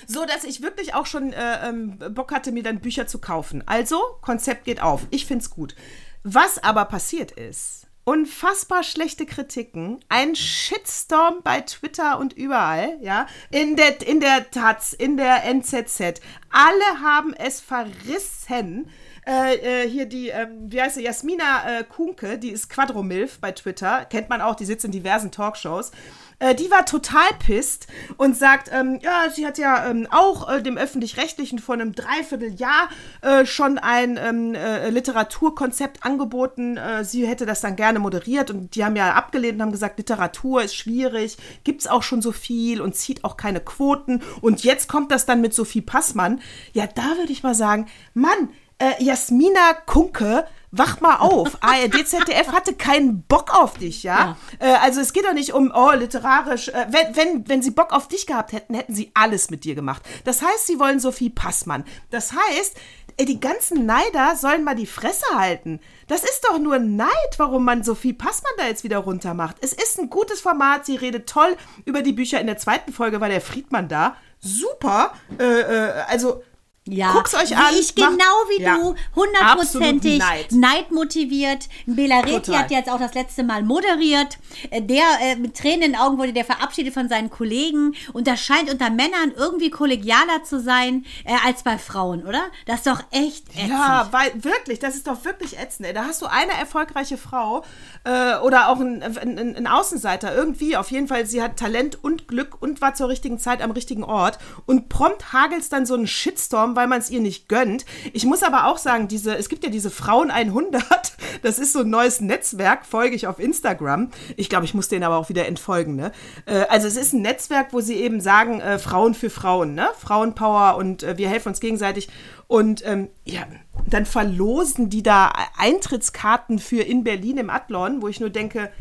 [0.07, 3.63] so, dass ich wirklich auch schon äh, ähm, Bock hatte, mir dann Bücher zu kaufen.
[3.67, 5.07] Also, Konzept geht auf.
[5.11, 5.75] Ich find's gut.
[6.23, 7.80] Was aber passiert ist,
[8.11, 14.93] unfassbar schlechte Kritiken, ein Shitstorm bei Twitter und überall, ja, in der, in der Taz,
[14.93, 16.21] in der NZZ.
[16.51, 18.91] Alle haben es verrissen.
[19.25, 23.53] Äh, äh, hier die, ähm, wie heißt sie, Jasmina äh, Kunke, die ist Quadromilf bei
[23.53, 25.93] Twitter, kennt man auch, die sitzt in diversen Talkshows.
[26.41, 30.63] Äh, die war total pisst und sagt, ähm, ja, sie hat ja ähm, auch äh,
[30.63, 32.89] dem Öffentlich-Rechtlichen vor einem Dreivierteljahr
[33.21, 36.79] äh, schon ein ähm, äh, Literaturkonzept angeboten.
[36.79, 39.99] Äh, sie hätte das dann gerne moderiert und die haben ja abgelehnt und haben gesagt,
[39.99, 44.23] Literatur ist schwierig, gibt es auch schon so viel und zieht auch keine Quoten.
[44.41, 46.41] Und jetzt kommt das dann mit Sophie Passmann.
[46.73, 48.49] Ja, da würde ich mal sagen, Mann,
[48.79, 51.59] äh, Jasmina Kunke, wach mal auf.
[51.63, 54.37] ARD, ZDF hatte keinen Bock auf dich, ja?
[54.61, 54.67] ja.
[54.67, 56.69] Äh, also es geht doch nicht um, oh, literarisch.
[56.69, 59.75] Äh, wenn, wenn, wenn sie Bock auf dich gehabt hätten, hätten sie alles mit dir
[59.75, 60.03] gemacht.
[60.25, 61.85] Das heißt, sie wollen Sophie Passmann.
[62.11, 62.77] Das heißt,
[63.17, 65.81] ey, die ganzen Neider sollen mal die Fresse halten.
[66.07, 69.57] Das ist doch nur Neid, warum man Sophie Passmann da jetzt wieder runter macht.
[69.61, 72.41] Es ist ein gutes Format, sie redet toll über die Bücher.
[72.41, 74.17] In der zweiten Folge war der Friedmann da.
[74.39, 75.13] Super.
[75.39, 76.43] Äh, äh, also
[76.91, 77.75] ja, Guck's euch an.
[77.79, 78.11] Ich genau
[78.49, 80.53] wie ja, du, hundertprozentig Neid.
[80.53, 81.69] Neid motiviert.
[81.87, 84.39] Bela Reti hat jetzt auch das letzte Mal moderiert.
[84.71, 88.27] Äh, der äh, mit Tränen in den Augen wurde der verabschiedet von seinen Kollegen und
[88.27, 92.43] das scheint unter Männern irgendwie kollegialer zu sein äh, als bei Frauen, oder?
[92.67, 93.71] Das ist doch echt ätzend.
[93.71, 95.87] Ja, weil wirklich, das ist doch wirklich ätzend.
[95.87, 95.95] Ey.
[95.95, 97.65] Da hast du eine erfolgreiche Frau
[98.05, 100.77] äh, oder auch ein, ein, ein Außenseiter irgendwie.
[100.77, 104.05] Auf jeden Fall, sie hat Talent und Glück und war zur richtigen Zeit am richtigen
[104.05, 107.85] Ort und prompt hagelst dann so einen Shitstorm weil man es ihr nicht gönnt.
[108.15, 110.83] Ich muss aber auch sagen, diese, es gibt ja diese Frauen 100,
[111.43, 114.11] das ist so ein neues Netzwerk, folge ich auf Instagram.
[114.39, 115.95] Ich glaube, ich muss denen aber auch wieder entfolgen.
[115.95, 116.11] Ne?
[116.47, 119.89] Äh, also es ist ein Netzwerk, wo sie eben sagen, äh, Frauen für Frauen, ne?
[119.99, 122.09] Frauenpower und äh, wir helfen uns gegenseitig.
[122.47, 123.43] Und ähm, ja,
[123.87, 128.73] dann verlosen die da Eintrittskarten für in Berlin im Adlon, wo ich nur denke,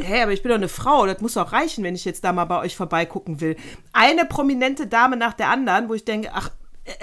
[0.00, 2.32] hä, aber ich bin doch eine Frau, das muss auch reichen, wenn ich jetzt da
[2.32, 3.56] mal bei euch vorbeigucken will.
[3.92, 6.50] Eine prominente Dame nach der anderen, wo ich denke, ach,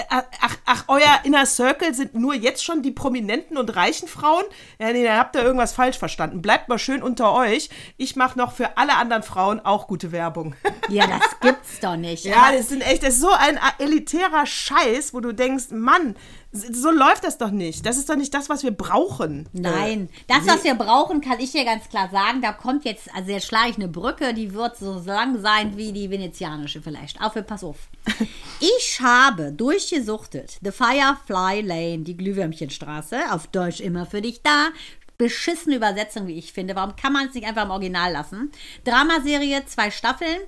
[0.10, 4.44] ach, ach, euer Inner Circle sind nur jetzt schon die prominenten und reichen Frauen?
[4.80, 6.42] Ja, nee, dann habt ihr irgendwas falsch verstanden.
[6.42, 7.70] Bleibt mal schön unter euch.
[7.98, 10.56] Ich mache noch für alle anderen Frauen auch gute Werbung.
[10.88, 12.26] Ja, das gibt's doch nicht.
[12.26, 16.16] ja, das sind echt, das ist so ein elitärer Scheiß, wo du denkst, Mann,
[16.56, 17.86] so läuft das doch nicht.
[17.86, 19.48] Das ist doch nicht das, was wir brauchen.
[19.54, 22.42] Nein, das, was wir brauchen, kann ich dir ganz klar sagen.
[22.42, 25.92] Da kommt jetzt, also jetzt schlage ich eine Brücke, die wird so lang sein wie
[25.92, 27.22] die venezianische vielleicht.
[27.22, 27.78] Auf, pass auf.
[28.60, 34.70] Ich habe durchgesuchtet The Firefly Lane, die Glühwürmchenstraße, auf Deutsch immer für dich da.
[35.18, 36.76] Beschissene Übersetzung, wie ich finde.
[36.76, 38.52] Warum kann man es nicht einfach im Original lassen?
[38.84, 40.40] Dramaserie, zwei Staffeln.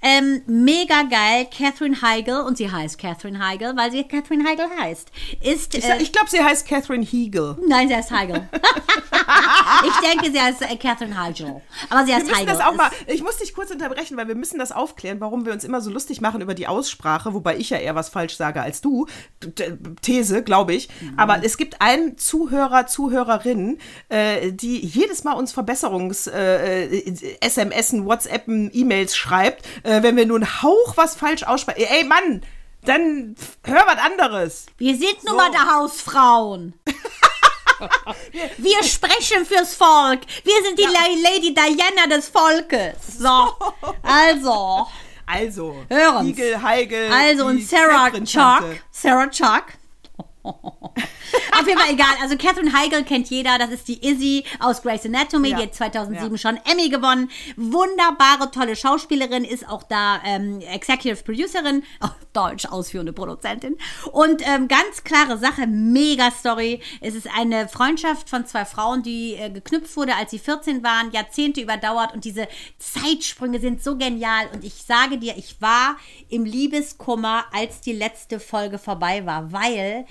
[0.00, 5.10] Ähm, mega geil, Catherine Heigl, und sie heißt Catherine Heigl, weil sie Catherine Heigl heißt.
[5.40, 7.56] Ist, äh, ich, ich glaube, sie heißt Catherine Heigl.
[7.66, 8.48] Nein, sie heißt Heigl.
[9.84, 11.60] ich denke, sie heißt äh, Catherine Heigl.
[11.90, 12.46] Aber sie heißt wir Heigl.
[12.46, 15.52] Das auch mal, ich muss dich kurz unterbrechen, weil wir müssen das aufklären, warum wir
[15.52, 18.62] uns immer so lustig machen über die Aussprache, wobei ich ja eher was falsch sage
[18.62, 19.06] als du.
[20.02, 20.88] These, glaube ich.
[21.00, 21.18] Mhm.
[21.18, 29.16] Aber es gibt einen Zuhörer, Zuhörerin, äh, die jedes Mal uns Verbesserungs-SMS, äh, WhatsAppen, E-Mails
[29.16, 31.84] schreibt äh, wenn wir nur einen Hauch was falsch aussprechen.
[31.88, 32.42] Ey, Mann,
[32.84, 34.66] dann hör was anderes.
[34.78, 35.36] Wir sind nun so.
[35.36, 36.74] mal der Hausfrauen.
[38.56, 40.22] Wir sprechen fürs Volk.
[40.42, 40.90] Wir sind die ja.
[41.22, 42.96] Lady Diana des Volkes.
[43.18, 43.54] So,
[44.02, 44.86] also.
[45.26, 46.28] Also, hören.
[46.28, 47.10] Igel, Heigel.
[47.12, 48.64] Also, und Sarah Chuck.
[48.90, 49.64] Sarah Chuck
[51.58, 52.14] Auf jeden Fall egal.
[52.22, 53.58] Also Catherine Heigl kennt jeder.
[53.58, 55.50] Das ist die Izzy aus Grey's Anatomy.
[55.50, 55.56] Ja.
[55.56, 56.38] Die hat 2007 ja.
[56.38, 57.30] schon Emmy gewonnen.
[57.56, 59.44] Wunderbare, tolle Schauspielerin.
[59.44, 61.82] Ist auch da ähm, Executive Producerin.
[62.00, 63.76] Oh, Deutsch ausführende Produzentin.
[64.12, 65.66] Und ähm, ganz klare Sache.
[65.66, 66.80] Mega Story.
[67.00, 71.10] Es ist eine Freundschaft von zwei Frauen, die äh, geknüpft wurde, als sie 14 waren.
[71.12, 72.14] Jahrzehnte überdauert.
[72.14, 72.46] Und diese
[72.78, 74.48] Zeitsprünge sind so genial.
[74.52, 75.96] Und ich sage dir, ich war
[76.28, 79.52] im Liebeskummer, als die letzte Folge vorbei war.
[79.52, 80.06] Weil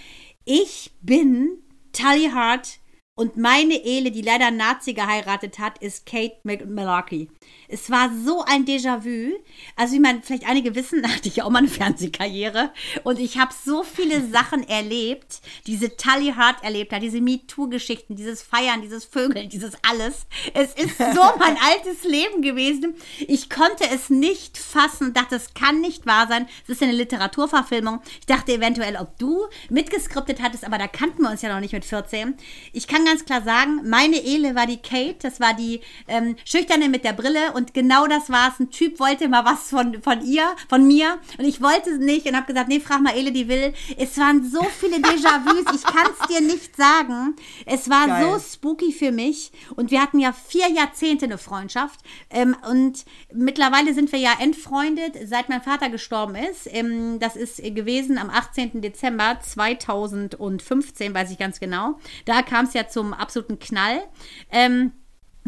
[0.48, 2.80] ich bin Tully Hart
[3.16, 7.28] und meine Ehe, die leider Nazi geheiratet hat, ist Kate Malarkey.
[7.68, 9.34] Es war so ein Déjà-vu.
[9.76, 12.72] Also, ich meine, vielleicht einige wissen, hatte ich ja auch mal eine Fernsehkarriere.
[13.04, 18.42] Und ich habe so viele Sachen erlebt, diese Tully Hart erlebt hat, diese MeToo-Geschichten, dieses
[18.42, 20.28] Feiern, dieses Vögeln, dieses alles.
[20.54, 21.04] Es ist so
[21.40, 22.96] mein altes Leben gewesen.
[23.28, 26.48] Ich konnte es nicht fassen, dachte, es kann nicht wahr sein.
[26.64, 28.02] Es ist eine Literaturverfilmung.
[28.20, 31.74] Ich dachte eventuell, ob du mitgeskriptet hattest, aber da kannten wir uns ja noch nicht
[31.74, 32.36] mit 14.
[32.72, 36.90] Ich kann ganz klar sagen, meine Ele war die Kate, das war die ähm, Schüchterne
[36.90, 38.60] mit der Brille und genau das war es.
[38.60, 42.28] Ein Typ wollte mal was von, von ihr, von mir und ich wollte es nicht
[42.28, 43.74] und habe gesagt, nee, frag mal Ele, die will.
[43.98, 47.36] Es waren so viele Déjà-vus, ich kann es dir nicht sagen.
[47.66, 48.24] Es war Geil.
[48.24, 53.94] so spooky für mich und wir hatten ja vier Jahrzehnte eine Freundschaft ähm, und mittlerweile
[53.96, 56.70] sind wir ja entfreundet, seit mein Vater gestorben ist.
[56.72, 58.82] Ähm, das ist gewesen am 18.
[58.82, 61.98] Dezember 2015, weiß ich ganz genau.
[62.26, 64.04] Da kam es ja zum absoluten Knall.
[64.52, 64.92] Ähm,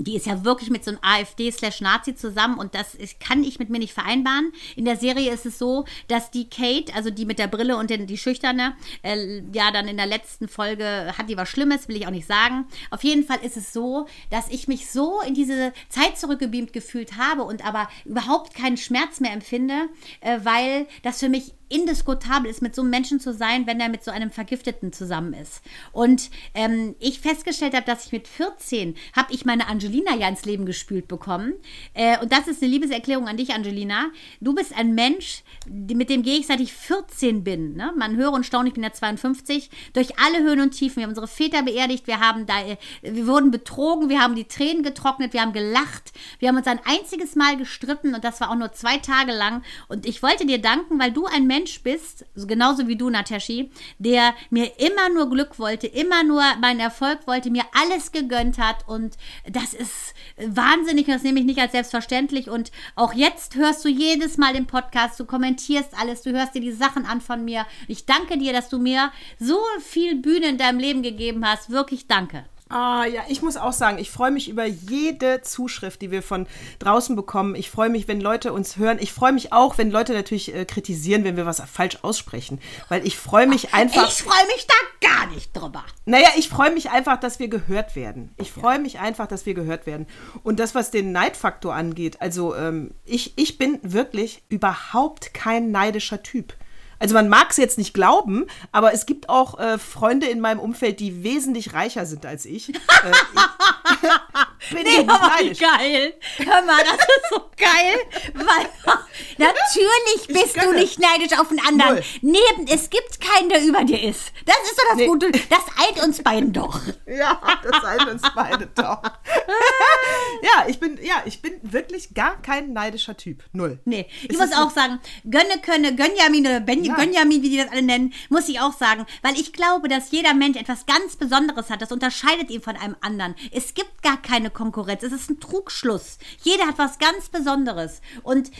[0.03, 3.69] die ist ja wirklich mit so einem AfD-Slash-Nazi zusammen und das ist, kann ich mit
[3.69, 4.51] mir nicht vereinbaren.
[4.75, 7.89] In der Serie ist es so, dass die Kate, also die mit der Brille und
[7.89, 11.97] den, die Schüchterne, äh, ja, dann in der letzten Folge hat die was Schlimmes, will
[11.97, 12.65] ich auch nicht sagen.
[12.91, 17.17] Auf jeden Fall ist es so, dass ich mich so in diese Zeit zurückgebeamt gefühlt
[17.17, 19.89] habe und aber überhaupt keinen Schmerz mehr empfinde,
[20.21, 23.89] äh, weil das für mich indiskutabel ist, mit so einem Menschen zu sein, wenn er
[23.89, 25.61] mit so einem Vergifteten zusammen ist.
[25.91, 30.45] Und ähm, ich festgestellt habe, dass ich mit 14 habe ich meine Angelina ja ins
[30.45, 31.53] Leben gespült bekommen.
[31.93, 34.09] Äh, und das ist eine Liebeserklärung an dich, Angelina.
[34.41, 37.75] Du bist ein Mensch, mit dem gehe ich seit ich 14 bin.
[37.75, 37.93] Ne?
[37.95, 39.69] Man höre und staune, ich bin ja 52.
[39.93, 40.97] Durch alle Höhen und Tiefen.
[40.97, 44.45] Wir haben unsere Väter beerdigt, wir haben da, äh, wir wurden betrogen, wir haben die
[44.45, 48.51] Tränen getrocknet, wir haben gelacht, wir haben uns ein einziges Mal gestritten und das war
[48.51, 49.63] auch nur zwei Tage lang.
[49.87, 54.33] Und ich wollte dir danken, weil du ein Mensch bist, genauso wie du, Nataschi, der
[54.49, 59.17] mir immer nur Glück wollte, immer nur meinen Erfolg wollte, mir alles gegönnt hat und
[59.49, 64.37] das ist wahnsinnig, das nehme ich nicht als selbstverständlich und auch jetzt hörst du jedes
[64.37, 67.65] Mal den Podcast, du kommentierst alles, du hörst dir die Sachen an von mir.
[67.87, 71.69] Ich danke dir, dass du mir so viel Bühne in deinem Leben gegeben hast.
[71.69, 72.45] Wirklich danke.
[72.69, 76.45] Ah ja, ich muss auch sagen, ich freue mich über jede Zuschrift, die wir von
[76.77, 77.55] draußen bekommen.
[77.55, 78.99] Ich freue mich, wenn Leute uns hören.
[79.01, 82.61] Ich freue mich auch, wenn Leute natürlich äh, kritisieren, wenn wir was falsch aussprechen.
[82.87, 84.07] Weil ich freue mich einfach.
[84.07, 85.83] Ich freue mich da gar nicht drüber.
[86.05, 88.35] Naja, ich freue mich einfach, dass wir gehört werden.
[88.37, 90.05] Ich freue mich einfach, dass wir gehört werden.
[90.43, 96.21] Und das, was den Neidfaktor angeht, also ähm, ich, ich bin wirklich überhaupt kein neidischer
[96.21, 96.53] Typ.
[96.99, 100.59] Also man mag es jetzt nicht glauben, aber es gibt auch äh, Freunde in meinem
[100.59, 102.69] Umfeld, die wesentlich reicher sind als ich.
[102.69, 103.99] äh, ich
[104.71, 105.59] bin Nee, nicht aber neidisch.
[105.59, 106.13] geil.
[106.37, 107.95] Hör mal, das ist so geil.
[108.33, 108.97] Weil
[109.37, 111.95] natürlich bist du nicht neidisch auf einen anderen.
[111.95, 112.03] Null.
[112.21, 114.31] Neben, es gibt keinen, der über dir ist.
[114.45, 115.07] Das ist doch das Nee.
[115.07, 115.31] Gute.
[115.31, 116.79] Das eint uns beiden doch.
[117.05, 119.01] Ja, das seien uns beide doch.
[120.41, 123.43] ja, ich bin, ja, ich bin wirklich gar kein neidischer Typ.
[123.53, 123.79] Null.
[123.85, 126.95] Nee, ich Es muss ist auch sagen, Gönne, Könne, Gönjamin oder ben Ja.
[126.95, 130.33] Gönjamin, wie die das alle nennen, muss ich auch sagen, weil ich glaube, dass jeder
[130.33, 131.81] Mensch etwas ganz Besonderes hat.
[131.81, 133.35] Das unterscheidet ihn von einem anderen.
[133.51, 135.03] Es gibt gar keine Konkurrenz.
[135.03, 136.17] Es ist ein Trugschluss.
[136.41, 138.01] Jeder hat was ganz Besonderes.
[138.23, 138.51] Und,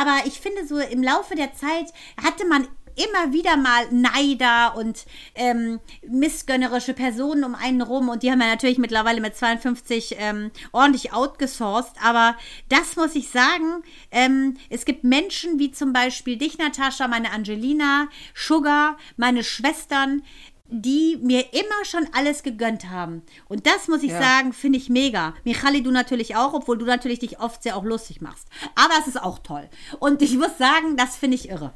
[0.00, 5.04] aber ich finde so im Laufe der Zeit hatte man immer wieder mal Neider und
[5.34, 10.50] ähm, missgönnerische Personen um einen rum und die haben wir natürlich mittlerweile mit 52 ähm,
[10.72, 12.36] ordentlich outgesourced, aber
[12.68, 18.08] das muss ich sagen, ähm, es gibt Menschen wie zum Beispiel dich, Natascha, meine Angelina,
[18.34, 20.22] Sugar, meine Schwestern,
[20.68, 23.22] die mir immer schon alles gegönnt haben.
[23.48, 24.20] Und das muss ich Ja.
[24.20, 25.34] sagen, finde ich mega.
[25.44, 28.48] Michali, du natürlich auch, obwohl du natürlich dich oft sehr auch lustig machst.
[28.74, 29.68] Aber es ist auch toll.
[30.00, 31.72] Und ich muss sagen, das finde ich irre.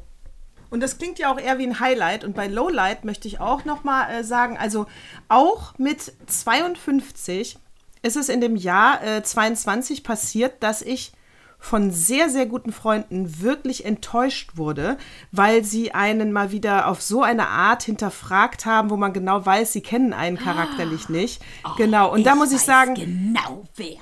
[0.70, 2.22] Und das klingt ja auch eher wie ein Highlight.
[2.24, 4.87] Und bei Lowlight möchte ich auch nochmal äh, sagen, also
[5.29, 7.57] auch mit 52
[8.03, 11.12] ist es in dem Jahr äh, 22 passiert, dass ich
[11.61, 14.96] von sehr, sehr guten Freunden wirklich enttäuscht wurde,
[15.31, 19.73] weil sie einen mal wieder auf so eine Art hinterfragt haben, wo man genau weiß,
[19.73, 21.42] sie kennen einen charakterlich nicht.
[21.77, 22.12] genau.
[22.12, 23.99] Und da muss ich sagen, Genau wer.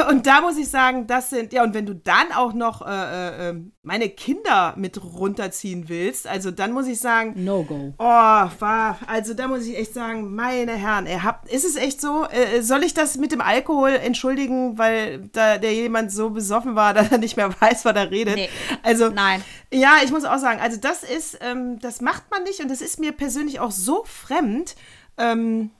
[0.10, 2.90] und da muss ich sagen, das sind, ja, und wenn du dann auch noch äh,
[2.90, 7.94] äh, äh, meine Kinder mit runterziehen willst, also dann muss ich sagen, No go.
[7.98, 12.00] oh, war, also da muss ich echt sagen, meine Herren, ihr habt, ist es echt
[12.00, 16.74] so, äh, soll ich das mit dem Alkohol entschuldigen, weil da der jemand so besoffen
[16.74, 18.36] war, dass er nicht mehr weiß, was er redet?
[18.36, 18.48] Nee.
[18.82, 19.42] Also, Nein.
[19.72, 22.80] ja, ich muss auch sagen, also das ist, ähm, das macht man nicht und das
[22.80, 24.76] ist mir persönlich auch so fremd,
[25.18, 25.70] ähm,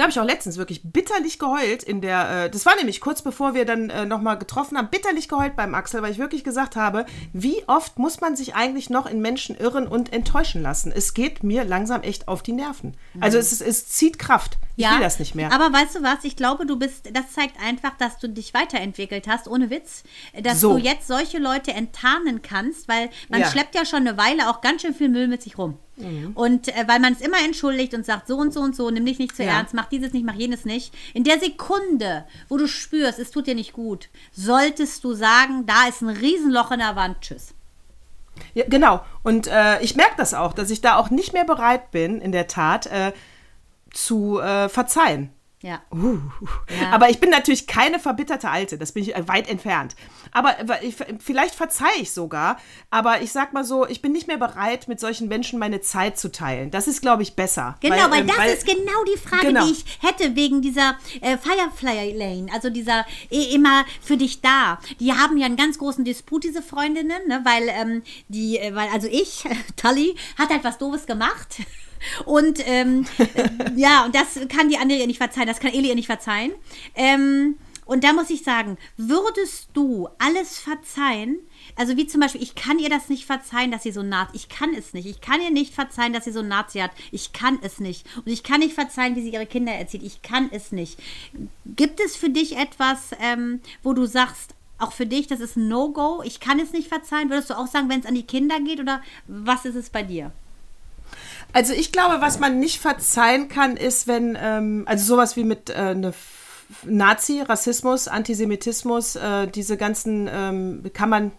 [0.00, 3.20] da habe ich auch letztens wirklich bitterlich geheult in der, äh, das war nämlich kurz
[3.20, 6.74] bevor wir dann äh, nochmal getroffen haben, bitterlich geheult beim Axel, weil ich wirklich gesagt
[6.74, 10.90] habe, wie oft muss man sich eigentlich noch in Menschen irren und enttäuschen lassen?
[10.90, 12.96] Es geht mir langsam echt auf die Nerven.
[13.20, 14.56] Also es, ist, es zieht Kraft.
[14.88, 15.52] Ich will das nicht mehr.
[15.52, 16.24] Aber weißt du was?
[16.24, 20.02] Ich glaube, du bist, das zeigt einfach, dass du dich weiterentwickelt hast, ohne Witz.
[20.42, 20.72] Dass So.
[20.72, 23.46] du jetzt solche Leute enttarnen kannst, weil man Ja.
[23.46, 23.50] Mhm.
[23.50, 25.78] schleppt ja schon eine Weile auch ganz schön viel Müll mit sich rum.
[26.34, 29.04] Und äh, weil man es immer entschuldigt und sagt, so und so und so, nimm
[29.04, 29.50] dich nicht zu Ja.
[29.58, 30.94] ernst, mach dieses nicht, mach jenes nicht.
[31.12, 35.88] In der Sekunde, wo du spürst, es tut dir nicht gut, solltest du sagen, da
[35.88, 37.52] ist ein Riesenloch in der Wand, tschüss.
[38.54, 39.04] Ja, genau.
[39.22, 42.32] Und äh, ich merke das auch, dass ich da auch nicht mehr bereit bin, in
[42.32, 43.12] der Tat, äh,
[43.92, 45.30] zu äh, verzeihen.
[45.62, 45.82] Ja.
[45.92, 46.18] Uh.
[46.80, 46.90] Ja.
[46.92, 49.94] Aber ich bin natürlich keine verbitterte Alte, das bin ich äh, weit entfernt.
[50.32, 52.56] Aber ich, vielleicht verzeihe ich sogar,
[52.88, 56.18] aber ich sag mal so, ich bin nicht mehr bereit, mit solchen Menschen meine Zeit
[56.18, 56.70] zu teilen.
[56.70, 57.76] Das ist, glaube ich, besser.
[57.80, 59.66] Genau, weil, weil ähm, das weil- ist genau die Frage, Genau.
[59.66, 64.78] die ich hätte wegen dieser äh, Firefly Lane, also dieser eh immer für dich da.
[64.98, 67.42] Die haben ja einen ganz großen Disput, diese Freundinnen, ne?
[67.44, 69.44] weil ähm, die, äh, weil also ich,
[69.76, 71.56] Tully, hat halt was Doofes gemacht.
[72.24, 75.88] Und ähm, äh, ja, und das kann die andere ihr nicht verzeihen, das kann Eli
[75.88, 76.52] ihr nicht verzeihen.
[76.94, 77.56] Ähm,
[77.90, 81.40] und da muss ich sagen, würdest du alles verzeihen?
[81.74, 84.48] Also wie zum Beispiel, ich kann ihr das nicht verzeihen, dass sie so Nazi, ich
[84.48, 85.06] kann es nicht.
[85.06, 86.92] Ich kann ihr nicht verzeihen, dass sie so Nazi hat.
[87.10, 88.06] Ich kann es nicht.
[88.16, 90.04] Und ich kann nicht verzeihen, wie sie ihre Kinder erzieht.
[90.04, 91.00] Ich kann es nicht.
[91.66, 95.66] Gibt es für dich etwas, ähm, wo du sagst, auch für dich, das ist ein
[95.66, 97.28] No-Go, ich kann es nicht verzeihen?
[97.28, 100.04] Würdest du auch sagen, wenn es an die Kinder geht oder was ist es bei
[100.04, 100.30] dir?
[101.52, 105.70] Also ich glaube, was man nicht verzeihen kann, ist, wenn, ähm, also sowas wie mit
[105.70, 106.12] äh, ne
[106.84, 111.32] Nazi, Rassismus, Antisemitismus, äh, diese ganzen, ähm, kann man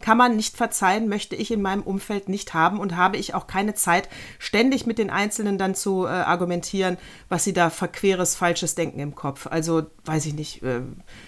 [0.00, 3.46] kann man nicht verzeihen, möchte ich in meinem Umfeld nicht haben und habe ich auch
[3.46, 4.08] keine Zeit,
[4.38, 9.14] ständig mit den Einzelnen dann zu äh, argumentieren, was sie da verqueres, falsches denken im
[9.14, 9.46] Kopf.
[9.48, 10.82] Also weiß ich nicht, äh,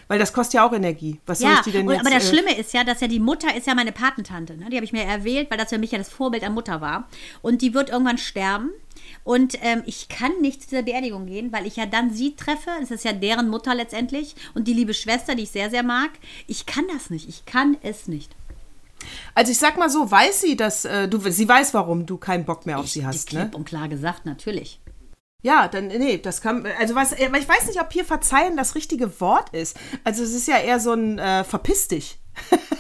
[0.09, 1.21] weil das kostet ja auch Energie.
[1.27, 2.07] Was soll Ja, ich die denn und, jetzt?
[2.07, 4.57] aber das äh, Schlimme ist ja, dass ja die Mutter ist ja meine Patentante.
[4.57, 4.69] Ne?
[4.71, 7.09] Die habe ich mir erwählt, weil das für mich ja das Vorbild an Mutter war.
[7.43, 8.71] Und die wird irgendwann sterben.
[9.25, 12.71] Und ähm, ich kann nicht zu dieser Beerdigung gehen, weil ich ja dann sie treffe.
[12.83, 14.35] Es ist ja deren Mutter letztendlich.
[14.55, 16.11] Und die liebe Schwester, die ich sehr, sehr mag.
[16.47, 17.29] Ich kann das nicht.
[17.29, 18.31] Ich kann es nicht.
[19.35, 22.45] Also ich sag mal so, weiß sie, dass äh, du, sie weiß, warum du keinen
[22.45, 23.57] Bock mehr auf Ich, sie hast, klipp ne?
[23.57, 24.81] und klar gesagt, natürlich.
[25.43, 28.75] Ja, dann, nee, das kann, also was, aber ich weiß nicht, ob hier verzeihen das
[28.75, 29.75] richtige Wort ist.
[30.05, 32.19] Also es ist ja eher so ein äh, verpiss dich.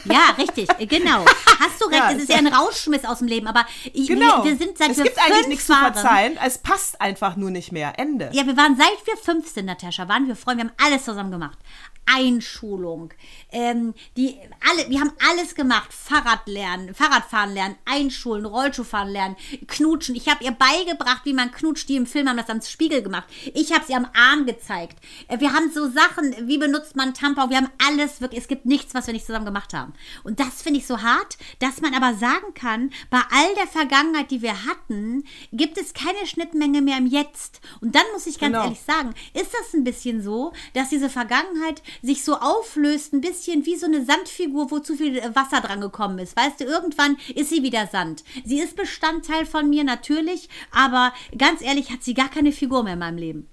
[0.04, 1.24] Ja, richtig, äh, genau.
[1.58, 4.44] Hast du recht, Ja, es ist ja ein Rausschmiss aus dem Leben, aber ich, Genau.
[4.44, 7.34] wir, wir sind seit es wir gibt eigentlich nichts zu waren- verzeihen, es passt einfach
[7.36, 7.98] nur nicht mehr.
[7.98, 8.28] Ende.
[8.32, 11.30] Ja, wir waren seit wir fünf sind, Natascha, waren wir Freunde, wir haben alles zusammen
[11.30, 11.58] gemacht.
[12.06, 13.12] Einschulung,
[13.52, 14.36] ähm, die,
[14.68, 15.92] alle, wir haben alles gemacht.
[15.92, 19.36] Fahrrad lernen, Fahrradfahren lernen, Einschulen, Rollschuhfahren lernen,
[19.68, 20.14] knutschen.
[20.16, 21.88] Ich habe ihr beigebracht, wie man knutscht.
[21.88, 23.24] Die im Film haben das am Spiegel gemacht.
[23.54, 24.98] Ich habe sie am Arm gezeigt.
[25.28, 27.50] Äh, Wir haben so Sachen, wie benutzt man Tampon.
[27.50, 29.92] Wir haben alles wirklich, es gibt nichts, was wir nicht zusammen gemacht haben.
[30.24, 34.30] Und das finde ich so hart, dass man aber sagen kann, bei all der Vergangenheit,
[34.30, 37.60] die wir hatten, gibt es keine Schnittmenge mehr im Jetzt.
[37.80, 38.64] Und dann muss ich ganz Genau.
[38.64, 43.66] ehrlich sagen, ist das ein bisschen so, dass diese Vergangenheit sich so auflöst, ein bisschen
[43.66, 46.36] wie so eine Sandfigur, wo zu viel äh, Wasser dran gekommen ist.
[46.36, 48.24] Weißt du, irgendwann ist sie wieder Sand.
[48.44, 52.94] Sie ist Bestandteil von mir natürlich, aber ganz ehrlich hat sie gar keine Figur mehr
[52.94, 53.48] in meinem Leben.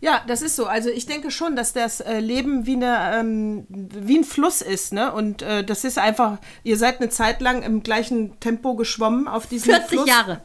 [0.00, 0.64] Ja, das ist so.
[0.64, 4.94] Also ich denke schon, dass das äh, Leben wie, eine, ähm, wie ein Fluss ist,
[4.94, 5.12] ne?
[5.12, 9.46] Und äh, das ist einfach, ihr seid eine Zeit lang im gleichen Tempo geschwommen auf
[9.46, 10.08] diesem 40 Fluss.
[10.08, 10.42] Jahre.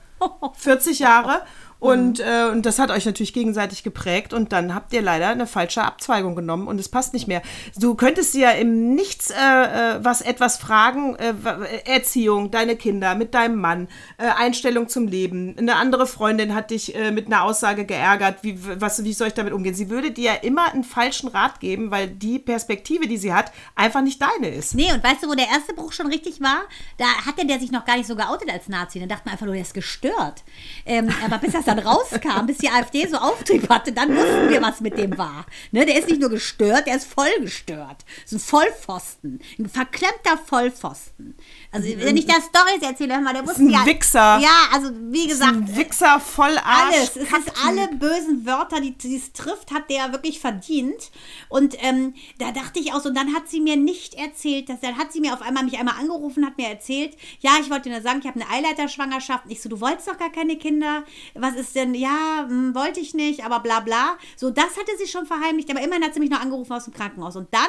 [0.57, 1.41] 40 Jahre.
[1.85, 5.47] Und, äh, und das hat euch natürlich gegenseitig geprägt und dann habt ihr leider eine
[5.47, 7.41] falsche Abzweigung genommen und es passt nicht mehr.
[7.77, 13.15] Du könntest ja im Nichts äh, äh, was etwas fragen, äh, wa- Erziehung, deine Kinder,
[13.15, 15.55] mit deinem Mann, äh, Einstellung zum Leben.
[15.57, 19.33] Eine andere Freundin hat dich äh, mit einer Aussage geärgert, wie, was, wie soll ich
[19.33, 19.75] damit umgehen?
[19.75, 23.51] Sie würde dir ja immer einen falschen Rat geben, weil die Perspektive, die sie hat,
[23.75, 24.75] einfach nicht deine ist.
[24.75, 26.63] Nee, und weißt du, wo der erste Bruch schon richtig war?
[26.97, 28.99] Da hatte der sich noch gar nicht so geoutet als Nazi.
[28.99, 30.43] Dann dachte man einfach nur, der ist gestört.
[30.85, 34.61] Ähm, aber bis das dann rauskam, bis die AfD so Auftrieb hatte, dann wussten wir,
[34.61, 35.45] was mit dem war.
[35.71, 38.05] Ne, der ist nicht nur gestört, der ist voll gestört.
[38.25, 39.41] So ein Vollpfosten.
[39.59, 41.35] Ein verklemmter Vollpfosten.
[41.75, 43.85] Also, wenn ich da Storys erzähle, hör mal, der wusste ein ja.
[43.85, 44.39] Wichser.
[44.39, 45.51] Ja, also, wie gesagt.
[45.51, 46.95] Ein Wichser voll Arsch.
[46.95, 47.15] Alles.
[47.17, 51.11] Es ist alle bösen Wörter, die es trifft, hat der wirklich verdient.
[51.49, 54.79] Und ähm, da dachte ich auch so, und dann hat sie mir nicht erzählt, dass
[54.79, 57.89] dann hat sie mir auf einmal mich einmal angerufen, hat mir erzählt, ja, ich wollte
[57.89, 59.45] dir nur sagen, ich habe eine Eileiterschwangerschaft.
[59.45, 61.03] Und Ich so, du wolltest doch gar keine Kinder.
[61.33, 61.93] Was ist denn?
[61.93, 64.17] Ja, hm, wollte ich nicht, aber bla bla.
[64.37, 66.93] So, das hatte sie schon verheimlicht, aber immerhin hat sie mich noch angerufen aus dem
[66.93, 67.35] Krankenhaus.
[67.35, 67.67] Und dann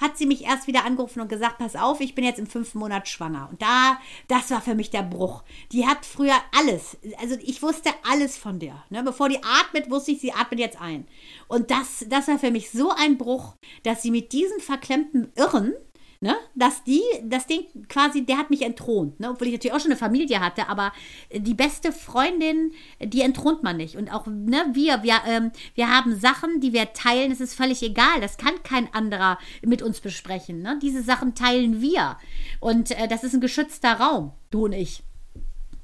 [0.00, 2.78] hat sie mich erst wieder angerufen und gesagt, pass auf, ich bin jetzt im fünften
[2.78, 3.45] Monat schwanger.
[3.50, 5.42] Und da, das war für mich der Bruch.
[5.72, 8.84] Die hat früher alles, also ich wusste alles von der.
[8.90, 9.02] Ne?
[9.02, 11.06] Bevor die atmet, wusste ich, sie atmet jetzt ein.
[11.48, 15.74] Und das, das war für mich so ein Bruch, dass sie mit diesen verklemmten Irren,
[16.26, 16.34] Ne?
[16.56, 19.30] Dass die, das Ding quasi, der hat mich entthront, ne?
[19.30, 20.92] obwohl ich natürlich auch schon eine Familie hatte, aber
[21.32, 23.94] die beste Freundin, die entthront man nicht.
[23.94, 27.80] Und auch ne, wir, wir, ähm, wir haben Sachen, die wir teilen, es ist völlig
[27.84, 30.62] egal, das kann kein anderer mit uns besprechen.
[30.62, 30.80] Ne?
[30.82, 32.16] Diese Sachen teilen wir.
[32.58, 35.04] Und äh, das ist ein geschützter Raum, du und ich.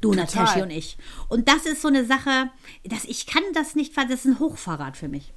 [0.01, 0.97] Du, Natascha und ich.
[1.29, 2.51] Und das ist so eine Sache,
[2.83, 5.33] dass ich kann das nicht, ver- das ist ein Hochverrat für mich.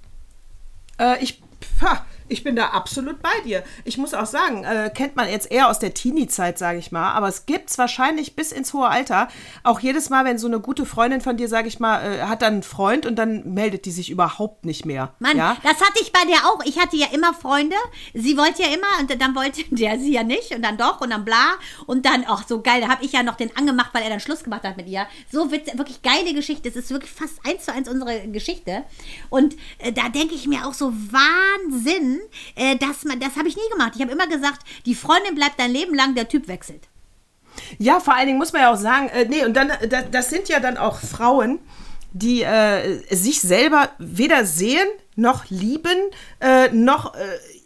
[0.97, 1.43] Äh, ich
[1.79, 3.63] Pah, ich bin da absolut bei dir.
[3.83, 7.13] Ich muss auch sagen, äh, kennt man jetzt eher aus der Teenie-Zeit, sage ich mal,
[7.13, 9.27] aber es gibt es wahrscheinlich bis ins hohe Alter.
[9.63, 12.41] Auch jedes Mal, wenn so eine gute Freundin von dir, sage ich mal, äh, hat
[12.41, 15.13] dann einen Freund und dann meldet die sich überhaupt nicht mehr.
[15.19, 15.57] Mann, ja?
[15.63, 16.63] das hatte ich bei dir auch.
[16.65, 17.75] Ich hatte ja immer Freunde.
[18.13, 21.11] Sie wollte ja immer und dann wollte der sie ja nicht und dann doch und
[21.11, 21.53] dann bla.
[21.85, 24.19] Und dann, ach, so geil, da habe ich ja noch den angemacht, weil er dann
[24.19, 25.05] Schluss gemacht hat mit ihr.
[25.31, 26.69] So witz, wirklich geile Geschichte.
[26.69, 28.83] Es ist wirklich fast eins zu eins unsere Geschichte.
[29.29, 32.14] Und äh, da denke ich mir auch so, Wahnsinn,
[32.55, 33.93] äh, dass man, das habe ich nie gemacht.
[33.95, 36.87] Ich habe immer gesagt, die Freundin bleibt dein Leben lang, der Typ wechselt.
[37.77, 40.01] Ja, vor allen Dingen muss man ja auch sagen, äh, nee, und dann, äh, da,
[40.01, 41.59] das sind ja dann auch Frauen,
[42.11, 45.97] die äh, sich selber weder sehen noch lieben,
[46.39, 47.19] äh, noch äh,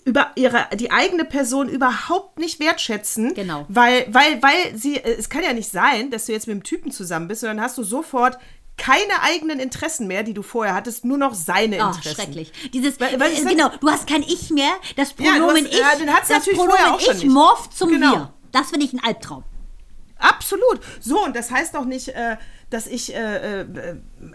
[0.06, 3.34] über ihre die eigene Person überhaupt nicht wertschätzen.
[3.34, 3.66] Genau.
[3.70, 6.64] Weil, weil, weil sie, äh, es kann ja nicht sein, dass du jetzt mit einem
[6.64, 8.38] Typen zusammen bist und dann hast du sofort
[8.80, 12.16] keine eigenen Interessen mehr, die du vorher hattest, nur noch seine Oh, Interessen.
[12.16, 12.52] schrecklich.
[12.74, 15.80] Dieses, Weil- weil äh, genau, du hast kein Ich mehr, das Ja, Pronomen hast- Ich,
[15.80, 18.12] ja, das natürlich Pronomen Ich morpht zum Genau.
[18.12, 18.34] Wir.
[18.52, 19.44] Das finde ich ein Albtraum.
[20.18, 20.82] Absolut.
[21.00, 22.36] So, und das heißt doch nicht, äh,
[22.70, 23.66] dass ich äh, äh,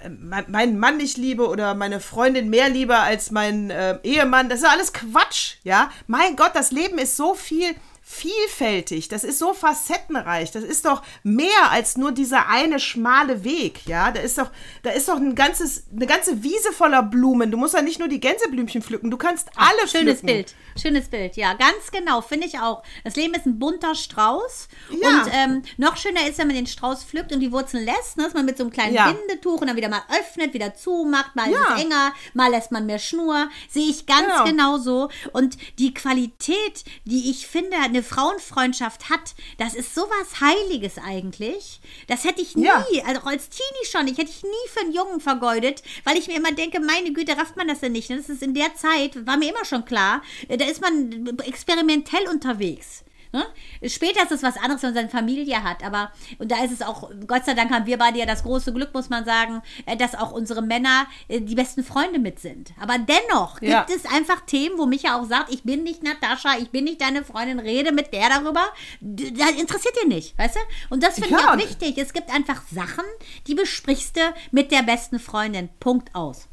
[0.08, 4.48] me- meinen Mann nicht liebe oder meine Freundin mehr liebe als meinen äh, Ehemann.
[4.48, 5.90] Das ist alles Quatsch, ja.
[6.06, 7.74] Mein Gott, das Leben ist so viel
[8.06, 13.80] vielfältig, das ist so facettenreich, das ist doch mehr als nur dieser eine schmale Weg,
[13.86, 14.10] ja.
[14.10, 14.50] Da ist doch,
[14.82, 17.50] da ist doch ein ganzes, eine ganze Wiese voller Blumen.
[17.50, 20.26] Du musst ja nicht nur die Gänseblümchen pflücken, du kannst alle Schönes pflücken.
[20.26, 20.54] Bild.
[20.80, 22.82] Schönes Bild, ja, ganz genau, finde ich auch.
[23.04, 24.68] Das Leben ist ein bunter Strauß.
[24.90, 25.08] Ja.
[25.22, 28.24] Und ähm, noch schöner ist, wenn man den Strauß pflückt und die Wurzeln lässt, ne,
[28.24, 29.10] dass man mit so einem kleinen Ja.
[29.12, 31.58] Bindetuch und dann wieder mal öffnet, wieder zumacht, mal Ja.
[31.58, 33.48] ist es enger, mal lässt man mehr Schnur.
[33.70, 34.44] Sehe ich ganz Genau.
[34.44, 35.08] genau so.
[35.32, 41.80] Und die Qualität, die ich finde, eine Frauenfreundschaft hat, das ist sowas Heiliges eigentlich.
[42.08, 42.84] Das hätte ich nie, Ja.
[43.06, 46.26] also auch als Teenie schon, ich hätte ich nie für einen Jungen vergeudet, weil ich
[46.26, 48.10] mir immer denke, meine Güte, rafft man das denn nicht?
[48.10, 52.28] Das ist in der Zeit, war mir immer schon klar, äh, da ist man experimentell
[52.28, 53.03] unterwegs.
[53.34, 53.44] Ne?
[53.88, 56.82] Später ist es was anderes, wenn man seine Familie hat, aber und da ist es
[56.82, 59.96] auch, Gott sei Dank haben wir beide ja das große Glück, muss man sagen, äh,
[59.96, 62.72] dass auch unsere Männer äh, die besten Freunde mit sind.
[62.80, 63.86] Aber dennoch gibt Ja.
[63.92, 67.24] es einfach Themen, wo Micha auch sagt, ich bin nicht Natascha, ich bin nicht deine
[67.24, 68.66] Freundin, rede mit der darüber.
[69.00, 70.60] Das interessiert dir nicht, weißt du?
[70.90, 71.98] Und das finde ich Ja, auch und- wichtig.
[71.98, 73.04] Es gibt einfach Sachen,
[73.48, 74.20] die besprichst du
[74.52, 75.70] mit der besten Freundin.
[75.80, 76.46] Punkt aus.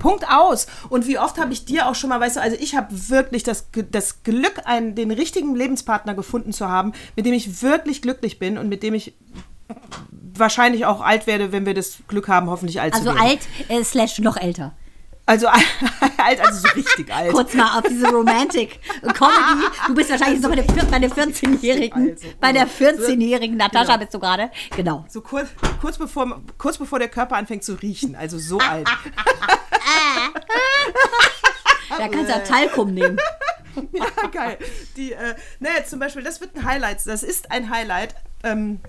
[0.00, 0.66] Punkt aus.
[0.88, 3.44] Und wie oft habe ich dir auch schon mal, weißt du, also ich habe wirklich
[3.44, 8.40] das, das Glück, einen, den richtigen Lebenspartner gefunden zu haben, mit dem ich wirklich glücklich
[8.40, 9.14] bin und mit dem ich
[10.34, 13.28] wahrscheinlich auch alt werde, wenn wir das Glück haben, hoffentlich alt Also zu werden.
[13.28, 14.72] alt äh, slash noch älter.
[15.30, 15.46] Also
[16.16, 17.30] alt, also so richtig alt.
[17.32, 18.80] Kurz mal auf diese Romantic
[19.14, 19.64] Comedy.
[19.86, 22.10] Du bist wahrscheinlich so bei der, vier- bei der 14-Jährigen.
[22.10, 23.98] Also, Bei der 14-jährigen Natascha Genau.
[23.98, 24.50] bist du gerade.
[24.76, 25.04] Genau.
[25.08, 25.48] So kurz,
[25.80, 28.88] kurz, bevor, kurz bevor der Körper anfängt zu riechen, also so alt.
[31.90, 33.18] Da kannst du ja Talkum nehmen.
[33.92, 34.58] Ja, geil.
[34.96, 37.06] Die, äh, naja, zum Beispiel, das wird ein Highlight.
[37.06, 38.14] Das ist ein Highlight.
[38.42, 38.80] Ähm,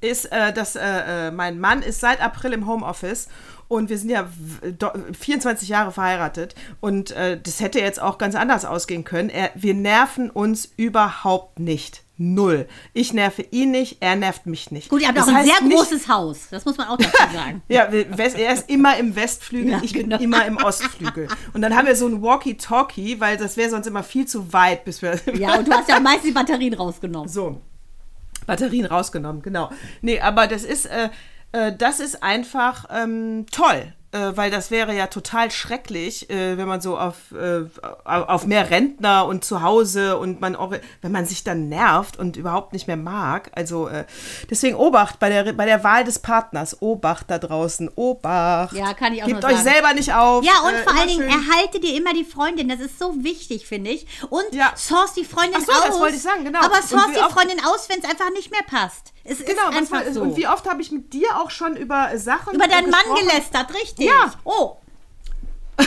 [0.00, 0.80] ist, äh, dass äh,
[1.28, 3.28] äh, mein Mann ist seit April im Homeoffice
[3.68, 4.28] und wir sind ja
[4.62, 9.28] w- do- 24 Jahre verheiratet und äh, das hätte jetzt auch ganz anders ausgehen können.
[9.30, 12.02] Er, wir nerven uns überhaupt nicht.
[12.18, 12.66] Null.
[12.94, 14.88] Ich nerve ihn nicht, er nervt mich nicht.
[14.88, 16.46] Gut, ihr habt Das auch ein sehr nicht- großes Haus.
[16.50, 17.60] Das muss man auch dazu sagen.
[17.68, 20.16] ja, er ist immer im Westflügel, Ja, ich genau.
[20.16, 21.28] bin immer im Ostflügel.
[21.52, 24.86] Und dann haben wir so ein Walkie-Talkie, weil das wäre sonst immer viel zu weit,
[24.86, 25.20] bis wir.
[25.34, 27.28] Ja, und du hast ja meistens die Batterien rausgenommen.
[27.28, 27.60] So.
[28.46, 29.70] Batterien rausgenommen, genau.
[30.00, 31.10] Nee, aber das ist, äh,
[31.56, 33.92] äh, das ist einfach ähm, toll.
[34.12, 37.64] Äh, weil das wäre ja total schrecklich, äh, wenn man so auf, äh,
[38.04, 42.36] auf mehr Rentner und zu Hause und man auch, wenn man sich dann nervt und
[42.36, 43.50] überhaupt nicht mehr mag.
[43.56, 44.04] Also äh,
[44.48, 46.80] deswegen Obacht bei der, bei der Wahl des Partners.
[46.80, 47.90] Obacht da draußen.
[47.96, 48.76] Obacht.
[48.76, 49.64] Ja, kann ich auch Gebt euch sagen.
[49.64, 50.44] selber nicht auf.
[50.44, 52.68] Ja, und vor allen Dingen erhalte dir immer die Freundin.
[52.68, 54.06] Das ist so wichtig, finde ich.
[54.30, 54.72] Und Ja.
[54.76, 55.84] source die Freundin Ach so, aus.
[55.88, 56.60] das wollte ich sagen, genau.
[56.60, 59.12] Aber source die Freundin aus, wenn es einfach nicht mehr passt.
[59.28, 60.22] Es Genau, ist einfach so.
[60.22, 63.74] und wie oft habe ich mit dir auch schon über Sachen Über deinen Mann gelästert,
[63.74, 64.06] richtig.
[64.06, 64.32] Ja.
[64.44, 64.76] Oh,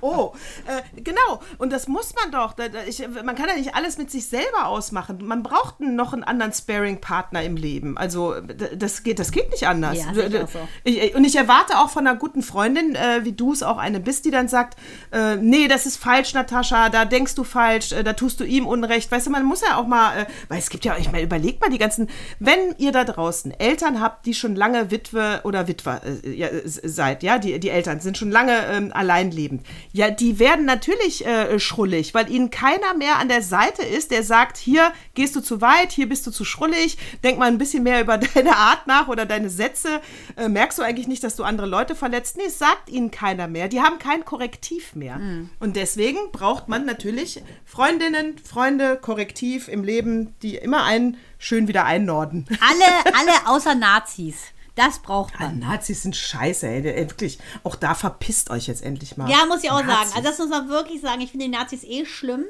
[0.00, 0.32] Oh,
[0.66, 1.40] äh, genau.
[1.58, 2.54] Und das muss man doch.
[2.54, 5.24] Da, da, ich, man kann ja nicht alles mit sich selber ausmachen.
[5.24, 7.98] Man braucht noch einen anderen Sparing-Partner im Leben.
[7.98, 9.98] Also das geht, das geht nicht anders.
[9.98, 10.48] Ja, so.
[10.84, 14.00] Ich, und ich erwarte auch von einer guten Freundin, äh, wie du es auch eine
[14.00, 14.78] bist, die dann sagt,
[15.12, 18.66] äh, nee, das ist falsch, Natascha, da denkst du falsch, äh, da tust du ihm
[18.66, 19.10] Unrecht.
[19.10, 21.60] Weißt du, man muss ja auch mal, äh, weil es gibt ja, ich meine, überlegt
[21.60, 26.00] mal die ganzen, wenn ihr da draußen Eltern habt, die schon lange Witwe oder Witwer
[26.04, 29.66] äh, äh, seid, ja, die, die Eltern Eltern, sind schon lange ähm, alleinlebend.
[29.92, 34.22] Ja, die werden natürlich äh, schrullig, weil ihnen keiner mehr an der Seite ist, der
[34.22, 37.82] sagt, hier gehst du zu weit, hier bist du zu schrullig, denk mal ein bisschen
[37.82, 40.00] mehr über deine Art nach oder deine Sätze.
[40.36, 42.36] Äh, merkst du eigentlich nicht, dass du andere Leute verletzt?
[42.36, 43.66] Nee, es sagt ihnen keiner mehr.
[43.66, 45.16] Die haben kein Korrektiv mehr.
[45.16, 45.50] Mhm.
[45.58, 51.84] Und deswegen braucht man natürlich Freundinnen, Freunde, Korrektiv im Leben, die immer einen schön wieder
[51.84, 52.46] einnorden.
[52.60, 54.36] Alle, alle außer Nazis.
[54.74, 55.60] Das braucht man.
[55.60, 56.86] Ja, Nazis sind scheiße, ey.
[56.86, 57.10] ey.
[57.10, 57.38] Wirklich.
[57.62, 59.30] Auch da verpisst euch jetzt endlich mal.
[59.30, 60.10] Ja, muss ich auch Nazis.
[60.10, 60.10] sagen.
[60.16, 61.20] Also das muss man wirklich sagen.
[61.20, 62.44] Ich finde die Nazis eh schlimm.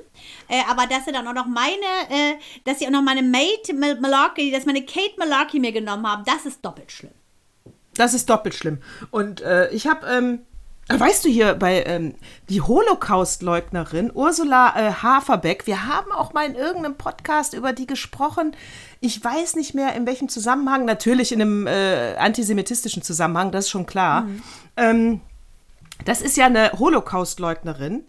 [0.48, 1.74] Äh, aber dass sie dann auch noch meine,
[2.10, 6.24] äh, dass sie auch noch meine Mate Malarkey, dass meine Kate Malarkey mir genommen haben,
[6.24, 7.12] das ist doppelt schlimm.
[7.94, 8.80] Das ist doppelt schlimm.
[9.10, 10.46] Und äh, ich habe ähm,
[10.88, 12.14] Weißt du hier bei ähm,
[12.48, 18.54] die Holocaust-Leugnerin Ursula äh, Haferbeck, wir haben auch mal in irgendeinem Podcast über die gesprochen.
[19.00, 23.70] Ich weiß nicht mehr in welchem Zusammenhang, natürlich in einem äh, antisemitistischen Zusammenhang, das ist
[23.70, 24.22] schon klar.
[24.22, 24.42] Mhm.
[24.76, 25.20] Ähm,
[26.04, 28.04] das ist ja eine Holocaust-Leugnerin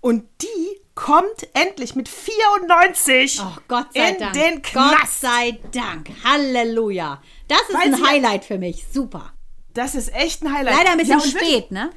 [0.00, 4.32] und die kommt endlich mit 94 oh, Gott sei in Dank.
[4.32, 4.96] den Knast.
[4.98, 6.10] Gott sei Dank.
[6.24, 7.22] Halleluja.
[7.46, 8.86] Das ist Weil ein Highlight für mich.
[8.92, 9.32] Super.
[9.74, 10.74] Das ist echt ein Highlight.
[10.74, 11.90] Leider ein bisschen ja, spät, ne?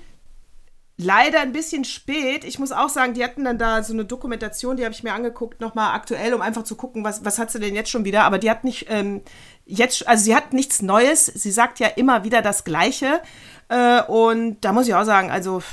[1.01, 2.43] Leider ein bisschen spät.
[2.43, 5.13] Ich muss auch sagen, die hatten dann da so eine Dokumentation, die habe ich mir
[5.13, 8.23] angeguckt, nochmal aktuell, um einfach zu gucken, was, was hat sie denn jetzt schon wieder.
[8.25, 9.21] Aber die hat nicht ähm,
[9.65, 11.25] jetzt, also sie hat nichts Neues.
[11.25, 13.21] Sie sagt ja immer wieder das Gleiche.
[13.69, 15.63] Äh, und da muss ich auch sagen, also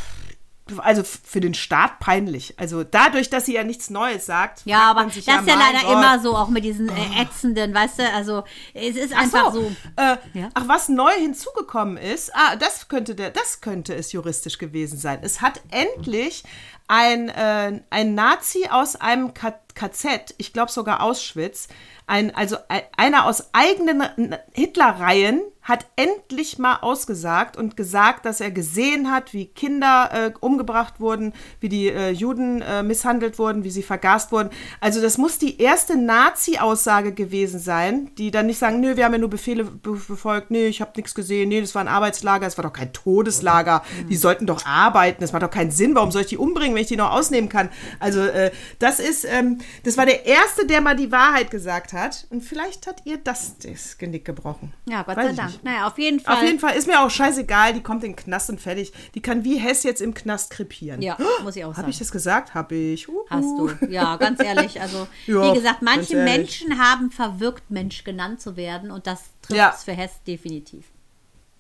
[0.78, 2.58] also für den Staat peinlich.
[2.58, 4.62] Also dadurch, dass sie ja nichts Neues sagt.
[4.64, 5.92] Ja, aber das ist ja, ja leider Gott.
[5.92, 8.42] immer so, auch mit diesen äh, ätzenden, weißt du, also
[8.74, 9.62] es ist einfach so.
[9.62, 9.70] so.
[9.96, 10.48] Äh, ja?
[10.54, 15.20] Ach, was neu hinzugekommen ist, ah, das könnte der, das könnte es juristisch gewesen sein.
[15.22, 16.42] Es hat endlich
[16.88, 21.68] ein, äh, ein Nazi aus einem KZ, ich glaube sogar Auschwitz,
[22.06, 22.56] ein, also
[22.96, 29.46] einer aus eigenen Hitler-Reihen hat endlich mal ausgesagt und gesagt, dass er gesehen hat, wie
[29.46, 34.50] Kinder äh, umgebracht wurden, wie die äh, Juden äh, misshandelt wurden, wie sie vergast wurden.
[34.80, 39.12] Also das muss die erste Nazi-Aussage gewesen sein, die dann nicht sagen, nö, wir haben
[39.12, 42.56] ja nur Befehle befolgt, nee, ich habe nichts gesehen, nee, das war ein Arbeitslager, es
[42.56, 46.22] war doch kein Todeslager, die sollten doch arbeiten, das macht doch keinen Sinn, warum soll
[46.22, 47.70] ich die umbringen, wenn ich die noch ausnehmen kann?
[47.98, 52.28] Also äh, das ist, ähm, das war der Erste, der mal die Wahrheit gesagt hat
[52.30, 54.72] und vielleicht hat ihr das das Genick gebrochen.
[54.88, 55.55] Ja, Gott sei Dank.
[55.62, 56.36] Naja, auf jeden Fall.
[56.36, 58.92] Auf jeden Fall ist mir auch scheißegal, die kommt in den Knast und fertig.
[59.14, 61.02] Die kann wie Hess jetzt im Knast krepieren.
[61.02, 61.78] Ja, muss ich auch sagen.
[61.78, 62.54] Habe ich das gesagt?
[62.54, 63.08] Habe ich.
[63.08, 63.24] Uhu.
[63.28, 63.70] Hast du.
[63.88, 64.80] Ja, ganz ehrlich.
[64.80, 69.58] Also, ja, wie gesagt, manche Menschen haben verwirkt, Mensch genannt zu werden und das trifft
[69.58, 69.72] ja.
[69.72, 70.84] für Hess definitiv.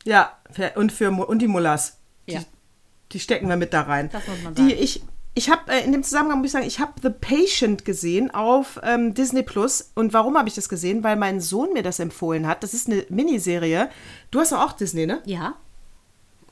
[0.04, 0.36] Ja,
[0.76, 1.98] und, für, und die Mullers.
[2.26, 2.40] Ja.
[2.40, 2.46] Die,
[3.12, 4.08] die stecken wir mit da rein.
[4.12, 4.68] Das muss man sagen.
[4.68, 5.02] Die ich
[5.36, 8.80] ich habe äh, in dem Zusammenhang muss ich sagen, ich habe The Patient gesehen auf
[8.82, 9.92] ähm, Disney Plus.
[9.94, 11.04] Und warum habe ich das gesehen?
[11.04, 12.62] Weil mein Sohn mir das empfohlen hat.
[12.62, 13.90] Das ist eine Miniserie.
[14.30, 15.20] Du hast doch auch Disney, ne?
[15.26, 15.56] Ja.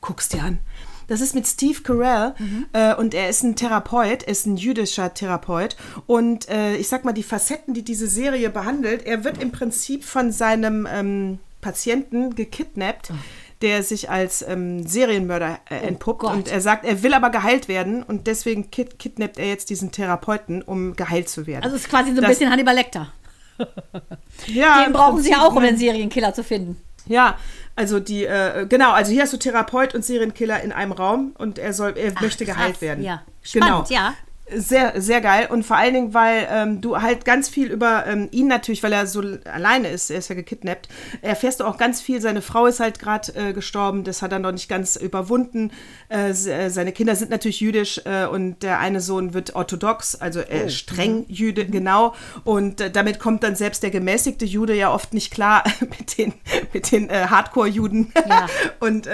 [0.02, 0.58] Guckst dir an.
[1.06, 2.66] Das ist mit Steve Carell mhm.
[2.74, 5.76] äh, und er ist ein Therapeut, er ist ein jüdischer Therapeut.
[6.06, 10.04] Und äh, ich sag mal, die Facetten, die diese Serie behandelt, er wird im Prinzip
[10.04, 13.10] von seinem ähm, Patienten gekidnappt.
[13.12, 13.16] Oh
[13.62, 16.24] der sich als ähm, Serienmörder äh, oh entpuppt.
[16.24, 19.70] Oh und er sagt, er will aber geheilt werden und deswegen kid kidnappt er jetzt
[19.70, 21.64] diesen Therapeuten, um geheilt zu werden.
[21.64, 23.12] Also es ist quasi so ein das, bisschen Hannibal Lecter.
[24.46, 24.84] ja.
[24.84, 26.80] Den brauchen sie ja auch, um den Serienkiller zu finden.
[27.06, 27.38] Ja,
[27.76, 31.58] also die, äh, genau, also hier hast du Therapeut und Serienkiller in einem Raum und
[31.58, 33.04] er soll, er Ach, möchte krass, geheilt werden.
[33.04, 33.22] Ja.
[33.42, 34.00] Spannend, genau.
[34.00, 34.14] ja.
[34.52, 35.48] Sehr, sehr geil.
[35.50, 38.92] Und vor allen Dingen, weil ähm, du halt ganz viel über ähm, ihn natürlich, weil
[38.92, 40.86] er so alleine ist, er ist ja gekidnappt,
[41.22, 42.20] erfährst du auch ganz viel.
[42.20, 45.70] Seine Frau ist halt gerade äh, gestorben, das hat er noch nicht ganz überwunden.
[46.10, 50.40] Äh, äh, seine Kinder sind natürlich jüdisch äh, und der eine Sohn wird orthodox, also
[50.40, 50.68] äh, oh.
[50.68, 52.14] streng Jüde, genau.
[52.44, 56.34] Und äh, damit kommt dann selbst der gemäßigte Jude ja oft nicht klar mit den,
[56.74, 58.12] mit den Hardcore-Juden.
[58.28, 58.46] Ja.
[58.80, 59.08] und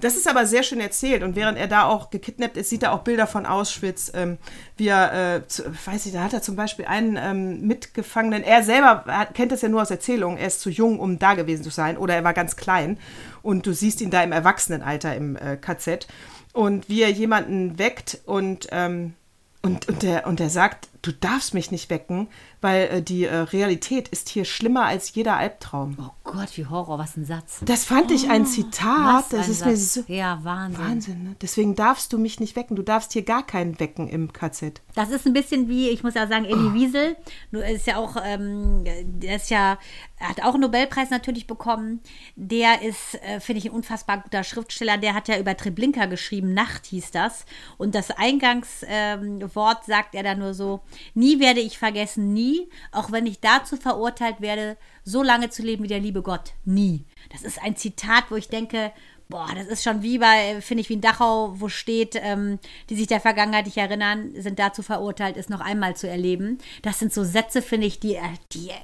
[0.00, 1.22] das ist aber sehr schön erzählt.
[1.24, 4.12] Und während er da auch gekidnappt ist, sieht er auch Bilder von Auschwitz.
[4.14, 4.38] Ähm,
[4.76, 8.62] wie er, äh, zu, weiß ich, da hat er zum Beispiel einen ähm, Mitgefangenen, er
[8.62, 11.64] selber hat, kennt das ja nur aus Erzählungen, er ist zu jung, um da gewesen
[11.64, 12.98] zu sein, oder er war ganz klein.
[13.42, 16.06] Und du siehst ihn da im Erwachsenenalter im äh, KZ
[16.52, 19.14] und wie er jemanden weckt und, ähm,
[19.62, 22.28] und, und, der, und der sagt, du darfst mich nicht wecken,
[22.66, 25.96] weil äh, die äh, Realität ist hier schlimmer als jeder Albtraum.
[26.00, 27.60] Oh Gott, wie Horror, was ein Satz.
[27.64, 29.26] Das fand ich ein oh, Zitat.
[29.30, 29.68] das ein ist Satz.
[29.68, 30.04] mir so.
[30.08, 30.84] Ja, Wahnsinn.
[30.84, 31.36] Wahnsinn, ne?
[31.40, 32.74] Deswegen darfst du mich nicht wecken.
[32.74, 34.82] Du darfst hier gar keinen wecken im KZ.
[34.96, 36.74] Das ist ein bisschen wie, ich muss ja sagen, Elie oh.
[36.74, 37.16] Wiesel.
[37.52, 39.78] Nur ist ja auch, ähm, der ist ja,
[40.18, 42.00] hat auch einen Nobelpreis natürlich bekommen.
[42.34, 44.98] Der ist, äh, finde ich, ein unfassbar guter Schriftsteller.
[44.98, 47.46] Der hat ja über Treblinka geschrieben, Nacht hieß das.
[47.76, 50.80] Und das Eingangswort ähm, sagt er da nur so:
[51.14, 52.55] Nie werde ich vergessen, nie,
[52.92, 56.52] auch wenn ich dazu verurteilt werde, so lange zu leben wie der liebe Gott.
[56.64, 57.04] Nie.
[57.30, 58.92] Das ist ein Zitat, wo ich denke,
[59.28, 62.58] boah, das ist schon wie bei, finde ich, wie in Dachau, wo steht, ähm,
[62.90, 66.58] die sich der Vergangenheit nicht erinnern, sind dazu verurteilt, es noch einmal zu erleben.
[66.82, 68.20] Das sind so Sätze, finde ich, die, äh,
[68.52, 68.74] die äh,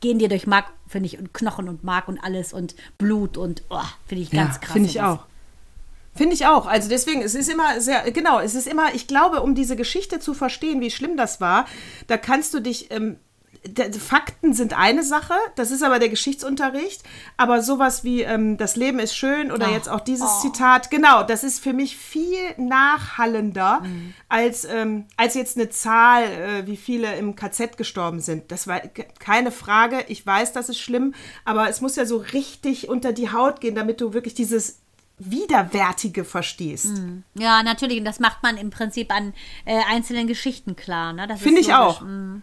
[0.00, 3.62] gehen dir durch Mark, finde ich, und Knochen und Mark und alles und Blut und
[3.70, 4.72] oh, finde ich ganz ja, krass.
[4.72, 5.26] Finde ich auch.
[6.16, 6.66] Finde ich auch.
[6.66, 10.20] Also deswegen, es ist immer sehr, genau, es ist immer, ich glaube, um diese Geschichte
[10.20, 11.66] zu verstehen, wie schlimm das war,
[12.06, 13.16] da kannst du dich, ähm,
[13.98, 17.02] Fakten sind eine Sache, das ist aber der Geschichtsunterricht,
[17.38, 19.72] aber sowas wie ähm, das Leben ist schön oder Oh.
[19.72, 24.14] jetzt auch dieses Zitat, genau, das ist für mich viel nachhallender Mhm.
[24.28, 28.52] als, ähm, als jetzt eine Zahl, äh, wie viele im KZ gestorben sind.
[28.52, 31.14] Das war ke- keine Frage, ich weiß, das ist schlimm,
[31.46, 34.80] aber es muss ja so richtig unter die Haut gehen, damit du wirklich dieses
[35.18, 37.00] Widerwärtige verstehst.
[37.34, 37.98] Ja, natürlich.
[37.98, 39.32] Und das macht man im Prinzip an
[39.64, 41.12] äh, einzelnen Geschichten klar.
[41.12, 41.28] Ne?
[41.36, 41.78] Finde ich logisch.
[41.78, 42.00] auch.
[42.00, 42.42] Mm.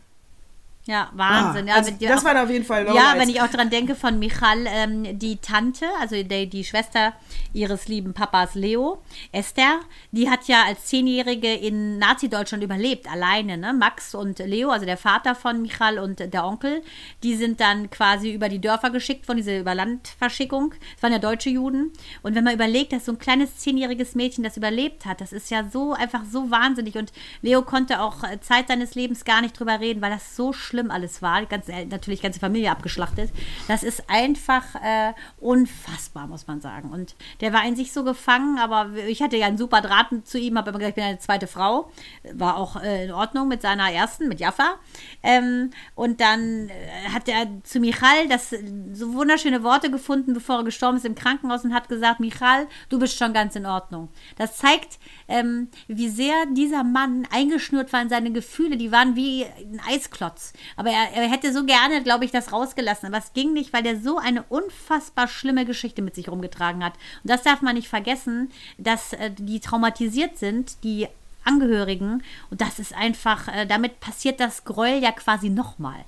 [0.86, 1.65] Ja, Wahnsinn.
[1.65, 3.93] Ah, ja, also das auch- waren auf jeden Fall Ja, wenn ich auch dran denke
[3.93, 7.13] von Michal, ähm, die Tante, also die, die Schwester
[7.53, 9.79] ihres lieben Papas Leo, Esther,
[10.11, 13.59] die hat ja als Zehnjährige in Nazi-Deutschland überlebt, alleine.
[13.59, 13.73] Ne?
[13.73, 16.82] Max und Leo, also der Vater von Michal und der Onkel,
[17.21, 20.73] die sind dann quasi über die Dörfer geschickt von dieser Überlandverschickung.
[20.97, 21.91] Es waren ja deutsche Juden.
[22.23, 25.51] Und wenn man überlegt, dass so ein kleines zehnjähriges Mädchen das überlebt hat, das ist
[25.51, 26.95] ja so einfach so wahnsinnig.
[26.95, 27.11] Und
[27.43, 30.70] Leo konnte auch äh, Zeit seines Lebens gar nicht drüber reden, weil das so schlimm
[30.91, 31.41] alles war.
[31.41, 33.32] Äh, natürlich ganze Familie abgeschlachtet.
[33.67, 36.91] Das ist einfach äh, unfassbar, muss man sagen.
[36.91, 40.39] Und der war in sich so gefangen, aber ich hatte ja einen super Draht zu
[40.39, 41.91] ihm, habe immer gesagt, ich bin eine zweite Frau.
[42.34, 44.76] War auch äh, in Ordnung mit seiner ersten, mit Jaffa.
[45.24, 48.63] Ähm, und dann äh, hat er zu Michal das äh,
[48.93, 52.99] so wunderschöne Worte gefunden, bevor er gestorben ist im Krankenhaus und hat gesagt, Michal, du
[52.99, 54.09] bist schon ganz in Ordnung.
[54.38, 58.78] Das zeigt, ähm, wie sehr dieser Mann eingeschnürt war in seine Gefühle.
[58.78, 60.53] Die waren wie ein Eisklotz.
[60.76, 63.07] Aber er, er hätte so gerne, glaube ich, das rausgelassen.
[63.07, 66.93] Aber es ging nicht, weil der so eine unfassbar schlimme Geschichte mit sich rumgetragen hat.
[67.24, 71.07] Und das darf man nicht vergessen, dass äh, die traumatisiert sind, die
[71.43, 72.24] Angehörigen.
[72.49, 76.05] Und das ist einfach, äh, damit passiert das Gräuel ja quasi nochmal.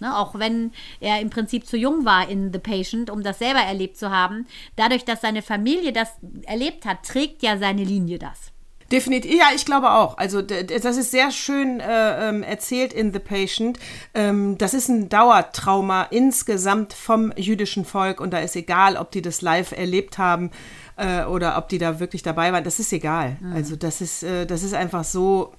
[0.00, 3.60] Ne, auch wenn er im Prinzip zu jung war in The Patient, um das selber
[3.60, 4.48] erlebt zu haben.
[4.74, 6.08] Dadurch, dass seine Familie das
[6.42, 8.51] erlebt hat, trägt ja seine Linie das.
[8.92, 10.18] Definitiv, ja, ich glaube auch.
[10.18, 13.78] Also das ist sehr schön äh, ähm, erzählt in The Patient.
[14.12, 19.22] Ähm, das ist ein Dauertrauma insgesamt vom jüdischen Volk und da ist egal, ob die
[19.22, 20.50] das live erlebt haben
[20.96, 22.64] äh, oder ob die da wirklich dabei waren.
[22.64, 23.38] Das ist egal.
[23.54, 25.54] Also das ist, äh, das ist einfach so,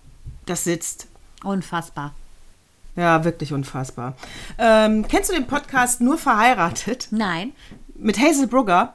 [0.46, 1.08] das sitzt.
[1.44, 2.14] Unfassbar.
[2.96, 4.16] Ja, wirklich unfassbar.
[4.60, 7.54] Ähm, kennst du den Podcast Nur verheiratet Nein,
[7.96, 8.94] mit Hazel Brugger?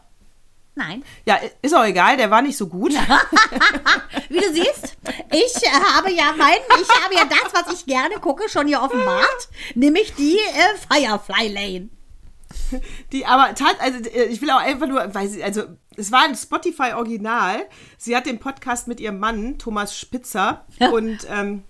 [0.78, 1.04] Nein.
[1.26, 2.92] Ja, ist auch egal, der war nicht so gut.
[4.28, 4.96] Wie du siehst,
[5.30, 9.48] ich habe ja mein, ich habe ja das, was ich gerne gucke, schon hier offenbart,
[9.74, 11.88] nämlich die äh, Firefly Lane.
[13.12, 15.64] Die aber tat, also äh, ich will auch einfach nur, weil sie, also
[15.96, 17.66] es war ein Spotify-Original.
[17.96, 20.64] Sie hat den Podcast mit ihrem Mann, Thomas Spitzer.
[20.92, 21.64] Und ähm,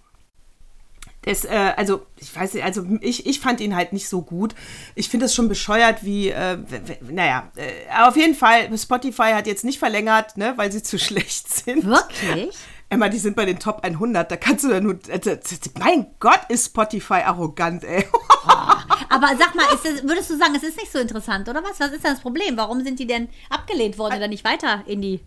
[1.28, 4.54] das, äh, also ich weiß nicht, also ich, ich fand ihn halt nicht so gut.
[4.94, 6.58] Ich finde es schon bescheuert, wie, äh,
[7.02, 11.48] naja, äh, auf jeden Fall, Spotify hat jetzt nicht verlängert, ne, weil sie zu schlecht
[11.52, 11.84] sind.
[11.84, 12.56] Wirklich?
[12.90, 15.32] Emma, die sind bei den Top 100, da kannst du ja nur, also,
[15.78, 18.06] mein Gott, ist Spotify arrogant, ey.
[19.10, 21.78] Aber sag mal, das, würdest du sagen, es ist nicht so interessant, oder was?
[21.80, 22.56] Was ist denn das Problem?
[22.56, 25.20] Warum sind die denn abgelehnt worden oder nicht weiter in die.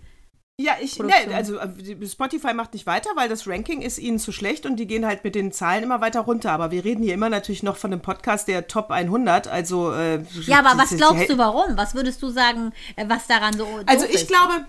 [0.62, 4.32] Ja, ich, ne, also äh, Spotify macht nicht weiter, weil das Ranking ist ihnen zu
[4.32, 6.52] schlecht und die gehen halt mit den Zahlen immer weiter runter.
[6.52, 10.24] Aber wir reden hier immer natürlich noch von einem Podcast der Top 100, also äh,
[10.46, 11.78] Ja, aber was glaubst du, warum?
[11.78, 13.68] Was würdest du sagen, äh, was daran so.
[13.88, 14.28] Also ich ist?
[14.28, 14.66] glaube,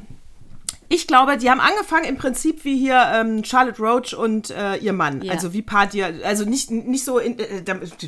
[0.95, 4.93] ich glaube, die haben angefangen im Prinzip wie hier ähm, Charlotte Roach und äh, ihr
[4.93, 5.23] Mann.
[5.23, 5.33] Ja.
[5.33, 7.63] Also wie Party, also nicht, nicht so, in, äh,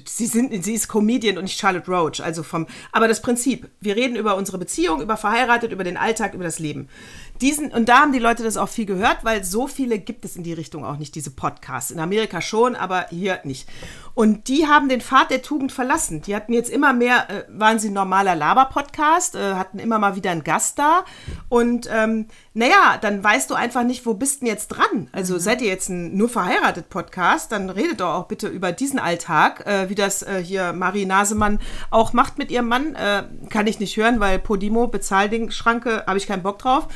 [0.05, 2.21] sie, sind, sie ist Comedian und nicht Charlotte Roach.
[2.21, 6.35] Also vom, aber das Prinzip, wir reden über unsere Beziehung, über verheiratet, über den Alltag,
[6.35, 6.91] über das Leben.
[7.41, 10.37] Diesen, und da haben die Leute das auch viel gehört, weil so viele gibt es
[10.37, 11.91] in die Richtung auch nicht, diese Podcasts.
[11.91, 13.69] In Amerika schon, aber hier nicht.
[14.15, 16.23] Und die haben den Pfad der Tugend verlassen.
[16.23, 20.15] Die hatten jetzt immer mehr, äh, waren sie ein normaler Laber-Podcast, äh, hatten immer mal
[20.15, 21.05] wieder einen Gast da.
[21.49, 25.09] Und ähm, naja, dann weißt du einfach nicht, wo bist denn jetzt dran?
[25.11, 29.01] Also seid ihr jetzt ein nur verheiratet Podcast, dann redet doch auch bitte über diesen
[29.01, 31.59] Alltag, äh, wie das äh, hier Marie Nasemann
[31.91, 32.95] auch macht mit ihrem Mann.
[32.95, 36.87] Äh, kann ich nicht hören, weil Podimo, Bezahlding, Schranke, habe ich keinen Bock drauf.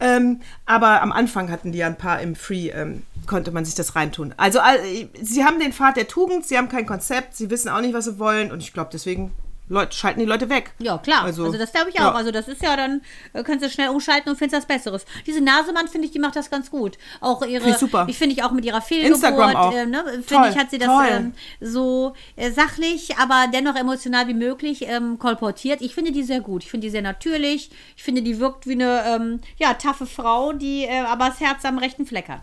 [0.00, 3.74] Ähm, aber am Anfang hatten die ja ein paar im Free, ähm, konnte man sich
[3.74, 4.34] das reintun.
[4.36, 7.80] Also äh, sie haben den Pfad der Tugend, sie haben kein Konzept, sie wissen auch
[7.80, 9.32] nicht, was sie wollen und ich glaube, deswegen
[9.68, 10.72] Leute, schalten die Leute weg.
[10.78, 11.24] Ja, klar.
[11.24, 12.10] Also, Also, das glaube ich ja.
[12.10, 12.14] auch.
[12.14, 13.02] Also das ist ja dann,
[13.32, 15.04] äh, kannst du schnell umschalten und findest was Besseres.
[15.26, 16.98] Diese Nasemann, finde ich, die macht das ganz gut.
[17.20, 18.06] Auch ihre, Finde ich super.
[18.08, 19.74] ich finde ich auch mit ihrer Fehlgeburt, Instagram auch.
[19.74, 24.34] Äh, ne, finde ich, hat sie das ähm, so äh, sachlich, aber dennoch emotional wie
[24.34, 25.80] möglich ähm, kolportiert.
[25.82, 26.64] Ich finde die sehr gut.
[26.64, 27.70] Ich finde die sehr natürlich.
[27.96, 31.64] Ich finde, die wirkt wie eine, ähm, ja, taffe Frau, die äh, aber das Herz
[31.64, 32.42] am rechten Fleck hat.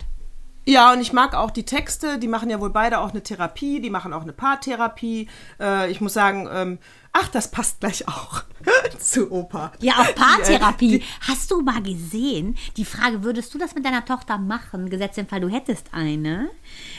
[0.68, 2.18] Ja, und ich mag auch die Texte.
[2.18, 3.80] Die machen ja wohl beide auch eine Therapie.
[3.82, 5.30] Die machen auch eine Paartherapie.
[5.60, 6.80] Äh, ich muss sagen, ähm,
[7.14, 8.44] ach, das passt gleich auch
[9.00, 9.72] zu Opa.
[9.80, 10.96] Ja, auch Die, Paartherapie.
[10.96, 14.90] äh, die- Hast du mal gesehen, die Frage, würdest du das mit deiner Tochter machen,
[14.90, 16.50] gesetzt im Fall, du hättest eine?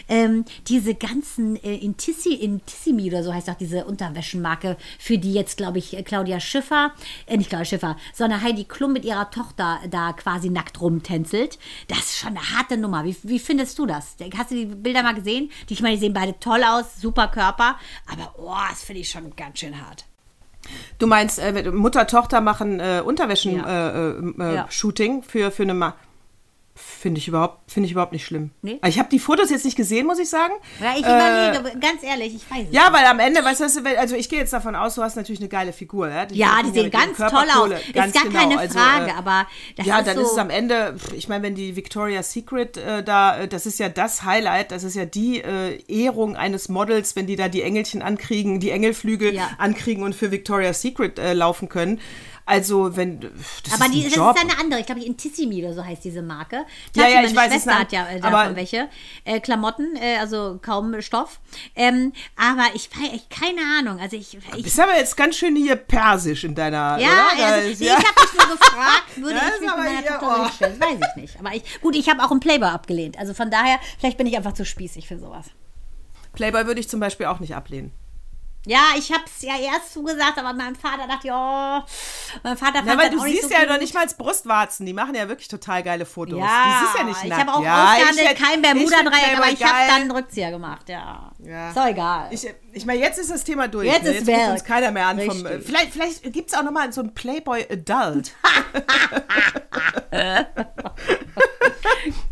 [0.08, 5.56] Ähm, diese ganzen äh, Intissi, Intissimi oder so heißt auch diese Unterwäschenmarke, für die jetzt,
[5.56, 6.92] glaube ich, Claudia Schiffer,
[7.26, 11.58] äh, nicht Claudia Schiffer, sondern Heidi Klum mit ihrer Tochter da quasi nackt rumtänzelt.
[11.88, 13.04] Das ist schon eine harte Nummer.
[13.04, 14.16] Wie, wie findest du das?
[14.36, 15.50] Hast du die Bilder mal gesehen?
[15.68, 17.76] Die, ich meine, die sehen beide toll aus, super Körper,
[18.10, 20.04] aber oh, das finde ich schon ganz schön hart.
[20.98, 23.00] Du meinst, äh, Mutter, Tochter machen äh, Ja.
[23.02, 25.28] Unterwäschen-Shooting äh, äh, Ja.
[25.28, 25.94] Für, für eine Ma
[26.78, 28.50] Finde ich, überhaupt, finde ich überhaupt nicht schlimm.
[28.60, 28.78] Nee?
[28.86, 30.52] Ich habe die Fotos jetzt nicht gesehen, muss ich sagen.
[30.78, 33.98] Ja, ich Äh, überlege, ganz ehrlich, ich weiß es Ja, weil am Ende, weißt du,
[33.98, 36.08] also ich gehe jetzt davon aus, du hast natürlich eine geile Figur.
[36.08, 37.32] Ja, Ja, die ja sehen mit ihren ganz toll aus.
[37.32, 38.38] Körperkohle, Ist ganz gar genau.
[38.40, 39.46] keine Also, Frage, äh, aber
[39.76, 40.22] das ja, ist dann so.
[40.22, 43.78] ist es am Ende, ich meine, wenn die Victoria's Secret äh, da, äh, das ist
[43.78, 47.62] ja das Highlight, das ist ja die äh, Ehrung eines Models, wenn die da die
[47.62, 49.48] Engelchen ankriegen, die Engelflügel Ja.
[49.56, 52.00] ankriegen und für Victoria's Secret äh, laufen können.
[52.48, 54.36] Also, wenn, das aber ist die, das Job.
[54.36, 56.64] ist eine andere, ich glaube, Intissimi oder so heißt diese Marke.
[56.94, 58.88] Ja, Tati, ja, meine ich weiß, es ist Schwester hat ja äh, aber- davon welche.
[59.24, 61.40] Äh, Klamotten, äh, also kaum Stoff.
[61.74, 63.98] Ähm, aber ich ich, keine Ahnung.
[64.00, 67.80] Also ich, ich Bist aber jetzt ganz schön hier persisch in deiner, ja, also, ist-
[67.80, 70.44] ich habe mich nur gefragt, würde ich mich mit meiner Tochter so oh.
[70.44, 70.80] hinstellen?
[70.80, 71.40] Weiß ich nicht.
[71.40, 73.18] Aber ich, gut, ich habe auch einen Playboy abgelehnt.
[73.18, 75.46] Also von daher, vielleicht bin ich einfach zu spießig für sowas.
[76.32, 77.90] Playboy würde ich zum Beispiel auch nicht ablehnen.
[78.68, 81.86] Ja, ich habe es ja erst zugesagt, aber mein Vater dachte, ja,
[82.42, 83.68] mein Vater fand Ja, weil du siehst so ja gut.
[83.68, 84.84] noch nicht mal als Brustwarzen.
[84.84, 86.40] Die machen ja wirklich total geile Fotos.
[86.40, 87.42] Ja, das ist ja nicht ich nackt.
[87.42, 91.30] habe auch ja, ausgehandelt, kein ich Bermuda-Dreieck, aber ich habe dann einen Rückzieher gemacht, ja.
[91.38, 91.68] Ja.
[91.68, 92.26] Ist doch egal.
[92.32, 93.86] Ich, ich meine, jetzt ist das Thema durch.
[93.86, 94.10] Jetzt ne?
[94.10, 94.50] ist jetzt ruft weg.
[94.50, 95.20] uns keiner mehr an.
[95.20, 98.32] Vom, vielleicht vielleicht gibt es auch noch mal so einen Playboy Adult.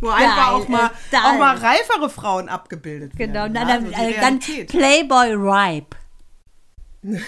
[0.01, 1.25] Wo einfach auch mal, Adult.
[1.25, 3.33] auch mal reifere Frauen abgebildet werden.
[3.33, 4.41] genau, dann, dann, so die äh, dann.
[4.67, 5.97] Playboy Ripe.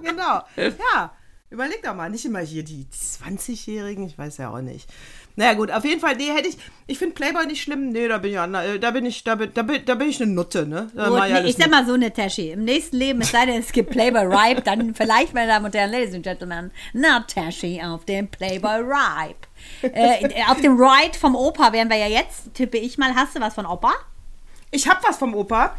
[0.00, 0.42] Genau.
[0.56, 1.12] Ja.
[1.50, 4.88] Überleg doch mal, nicht immer hier die 20-Jährigen, ich weiß ja auch nicht.
[5.34, 8.18] Naja, gut, auf jeden Fall, nee, hätte ich, ich finde Playboy nicht schlimm, nee, da
[8.18, 10.30] bin ich, an- äh, da bin ich, da bin, da bin, da bin ich eine
[10.30, 10.90] Nutte, ne?
[10.94, 12.50] Gut, nee, ich sag mal so eine Tashi.
[12.50, 15.74] Im nächsten Leben, es sei denn, es gibt Playboy Ripe, dann vielleicht, meine Damen und
[15.74, 19.48] Herren, Ladies and Gentlemen, na Tashi auf dem Playboy Ripe.
[19.82, 23.14] äh, auf dem Ride vom Opa wären wir ja jetzt, tippe ich mal.
[23.14, 23.92] Hast du was von Opa?
[24.70, 25.74] Ich hab was vom Opa.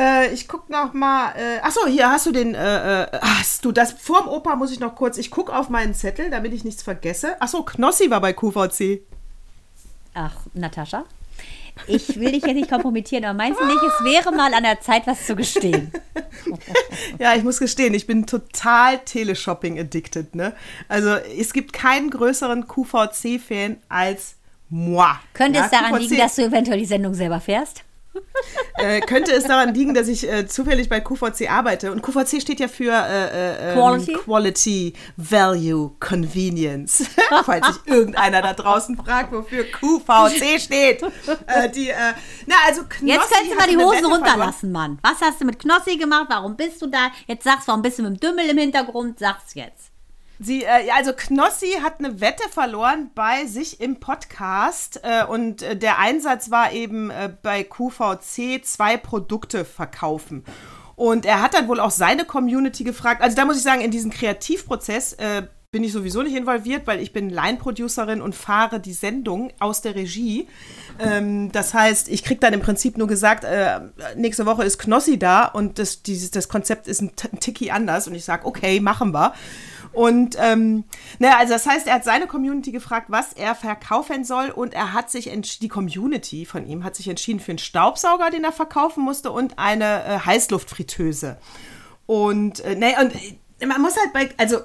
[0.00, 1.34] Äh, ich guck noch mal.
[1.36, 2.54] Äh, achso, hier hast du den.
[2.54, 3.92] Äh, äh, hast du das?
[3.92, 5.18] Vorm Opa muss ich noch kurz.
[5.18, 7.40] Ich guck auf meinen Zettel, damit ich nichts vergesse.
[7.40, 9.02] Achso, Knossi war bei QVC.
[10.14, 11.04] Ach, Natascha.
[11.86, 14.80] Ich will dich jetzt nicht kompromittieren, aber meinst du nicht, es wäre mal an der
[14.80, 15.92] Zeit, was zu gestehen?
[17.18, 20.54] Ja, ich muss gestehen, ich bin total Teleshopping-addicted, ne?
[20.88, 24.36] Also, es gibt keinen größeren QVC-Fan als
[24.68, 25.12] moi.
[25.34, 27.84] Könnte ja, es daran QVC liegen, dass du eventuell die Sendung selber fährst?
[28.76, 31.92] Äh, könnte es daran liegen, dass ich äh, zufällig bei QVC arbeite.
[31.92, 34.12] Und QVC steht ja für äh, äh, ähm, Quality?
[34.14, 37.06] Quality, Value, Convenience.
[37.44, 41.02] Falls sich irgendeiner da draußen fragt, wofür QVC steht.
[41.46, 41.94] Äh, die, äh,
[42.46, 44.98] na, also Knossi Jetzt kannst du mal die Hosen runterlassen, Mann.
[45.02, 46.26] Was hast du mit Knossi gemacht?
[46.28, 47.10] Warum bist du da?
[47.26, 49.18] Jetzt sagst du, warum bist du mit dem Dümmel im Hintergrund?
[49.18, 49.89] Sag's jetzt.
[50.42, 55.76] Sie, äh, also Knossi hat eine Wette verloren bei sich im Podcast äh, und äh,
[55.76, 60.44] der Einsatz war eben äh, bei QVC zwei Produkte verkaufen.
[60.96, 63.20] Und er hat dann wohl auch seine Community gefragt.
[63.20, 67.00] Also da muss ich sagen, in diesen Kreativprozess äh, bin ich sowieso nicht involviert, weil
[67.00, 70.48] ich bin Line-Producerin und fahre die Sendung aus der Regie.
[70.98, 73.80] Ähm, das heißt, ich kriege dann im Prinzip nur gesagt, äh,
[74.16, 78.08] nächste Woche ist Knossi da und das, dieses, das Konzept ist ein, ein Tiki anders
[78.08, 79.34] und ich sage, okay, machen wir.
[79.92, 80.84] Und ähm,
[81.18, 84.92] naja, also das heißt, er hat seine Community gefragt, was er verkaufen soll und er
[84.92, 85.30] hat sich
[85.60, 89.58] die Community von ihm hat sich entschieden für einen Staubsauger, den er verkaufen musste und
[89.58, 91.38] eine äh, Heißluftfritteuse.
[92.06, 93.14] Und äh, nee, und
[93.60, 94.58] äh, man muss halt bei, also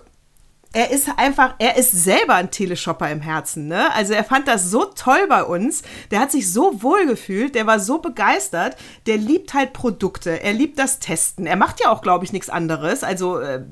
[0.75, 3.93] er ist einfach, er ist selber ein Teleshopper im Herzen, ne?
[3.93, 7.65] Also er fand das so toll bei uns, der hat sich so wohl gefühlt, der
[7.65, 8.75] war so begeistert,
[9.07, 12.49] der liebt halt Produkte, er liebt das Testen, er macht ja auch, glaube ich, nichts
[12.49, 13.05] anderes.
[13.05, 13.63] Also äh,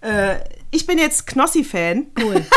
[0.00, 0.36] äh,
[0.70, 2.12] ich bin jetzt Knossi-Fan.
[2.20, 2.44] Cool.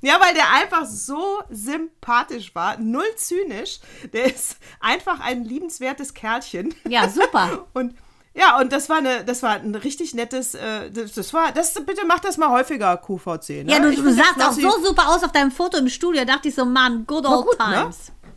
[0.00, 3.80] Ja, weil der einfach so sympathisch war, null zynisch.
[4.12, 6.72] Der ist einfach ein liebenswertes Kerlchen.
[6.88, 7.66] Ja, super.
[7.74, 7.96] Und
[8.32, 11.74] Ja, und das war eine, das war ein richtig nettes, äh, das, das war, das
[11.84, 13.64] bitte mach das mal häufiger, QVC.
[13.64, 13.72] Ne?
[13.72, 16.24] Ja, du, du sahst auch so super aus auf deinem Foto im Studio.
[16.24, 17.90] Da dachte ich so, Mann, good old gut, ne?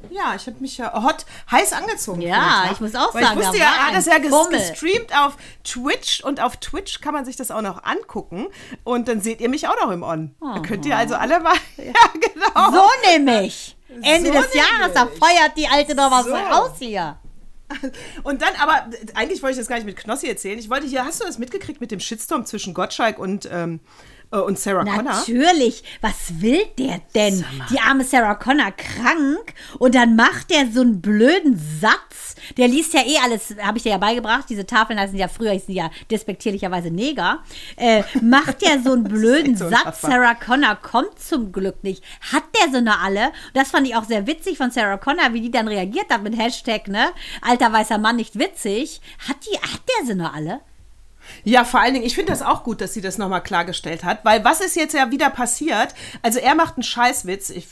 [0.09, 2.21] Ja, ich habe mich ja hot, heiß angezogen.
[2.21, 2.71] Ja, Tag.
[2.73, 4.59] ich muss auch Weil sagen, ich wusste da ja, hat ein das ja ges Fummel.
[4.59, 8.47] gestreamt auf Twitch und auf Twitch kann man sich das auch noch angucken
[8.83, 10.35] und dann seht ihr mich auch noch im On.
[10.41, 12.71] Da könnt ihr also alle mal, ja genau.
[12.71, 13.77] So nämlich.
[14.01, 15.19] Ende So des Jahres, da nämlich.
[15.19, 16.33] feuert die Alte doch was So.
[16.33, 17.17] raus hier.
[18.23, 20.59] Und dann, aber eigentlich wollte ich das gar nicht mit Knossi erzählen.
[20.59, 24.20] Ich wollte hier, hast du das mitgekriegt mit dem Shitstorm zwischen Gottschalk und, ähm, äh,
[24.39, 25.03] und Sarah Connor?
[25.03, 25.83] Natürlich.
[25.99, 27.43] Was will der denn?
[27.69, 32.35] Die arme Sarah Connor krank und dann macht der so einen blöden Satz.
[32.57, 34.45] Der liest ja eh alles, habe ich dir ja beigebracht.
[34.49, 37.43] Diese Tafeln heißen ja früher, hießen die ja despektierlicherweise Neger.
[37.75, 40.01] Äh, macht der so einen blöden so Satz.
[40.01, 42.03] Sarah Connor kommt zum Glück nicht.
[42.31, 43.27] Hat der sie nur alle?
[43.27, 46.23] Und das fand ich auch sehr witzig von Sarah Connor, wie die dann reagiert hat
[46.23, 47.09] mit Hashtag, ne?
[47.41, 49.01] Alter weißer Mann nicht witzig.
[49.27, 50.61] Hat die, hat der sie nur alle?
[51.43, 54.23] Ja, vor allen Dingen, ich finde das auch gut, dass sie das nochmal klargestellt hat,
[54.25, 55.93] weil was ist jetzt ja wieder passiert?
[56.21, 57.49] Also er macht einen Scheißwitz.
[57.49, 57.67] Ich,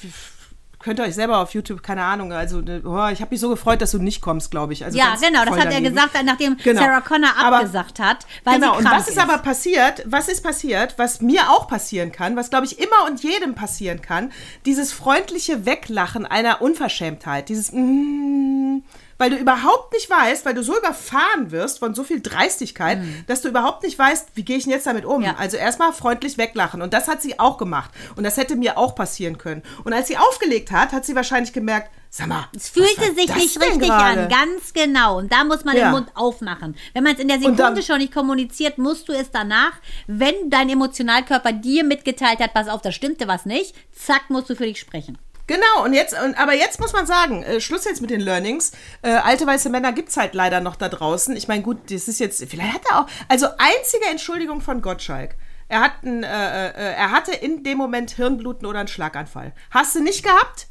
[0.82, 3.82] könnt ihr euch selber auf YouTube, keine Ahnung, also oh, ich habe mich so gefreut,
[3.82, 4.86] dass du nicht kommst, glaube ich.
[4.86, 5.93] Also Ja, genau, das hat er daneben.
[5.93, 6.80] gesagt, nachdem Genau.
[6.82, 10.03] Sarah Connor Aber- abgesagt hat, weil genau, sie und krank was ist aber passiert?
[10.05, 14.01] Was ist passiert, was mir auch passieren kann, was glaube ich immer und jedem passieren
[14.01, 14.32] kann?
[14.66, 18.78] Dieses freundliche Weglachen einer Unverschämtheit, dieses mm,
[19.20, 23.42] weil du überhaupt nicht weißt, weil du so überfahren wirst von so viel Dreistigkeit, dass
[23.42, 25.18] du überhaupt nicht weißt, wie gehe ich denn jetzt damit um?
[25.20, 25.26] Mhm.
[25.26, 25.36] Ja.
[25.38, 28.96] Also erstmal freundlich weglachen und das hat sie auch gemacht und das hätte mir auch
[28.96, 29.62] passieren können.
[29.84, 33.62] Und als sie aufgelegt hat, hat sie wahrscheinlich gemerkt, sag mal, Es fühlte sich nicht
[33.62, 34.22] richtig gerade?
[34.24, 35.18] an, ganz genau.
[35.20, 35.90] Und da muss man Ja.
[35.90, 36.76] den Mund aufmachen.
[36.94, 39.74] Wenn man es in der Und dann- Sekunde schon nicht kommuniziert, musst du es danach,
[40.08, 44.56] wenn dein Emotionalkörper dir mitgeteilt hat, pass auf, da stimmte was nicht, zack, musst du
[44.56, 45.18] für dich sprechen.
[45.50, 48.72] Genau, und jetzt, und, aber jetzt muss man sagen, äh, Schluss jetzt mit den Learnings.
[49.02, 51.36] Äh, alte weiße Männer gibt's halt leider noch da draußen.
[51.36, 55.34] Ich meine, gut, das ist jetzt, vielleicht hat er auch, also einzige Entschuldigung von Gottschalk.
[55.68, 59.54] Er, hat ein, äh, äh, er hatte in dem Moment Hirnbluten oder einen Schlaganfall.
[59.72, 60.68] Hast du nicht gehabt?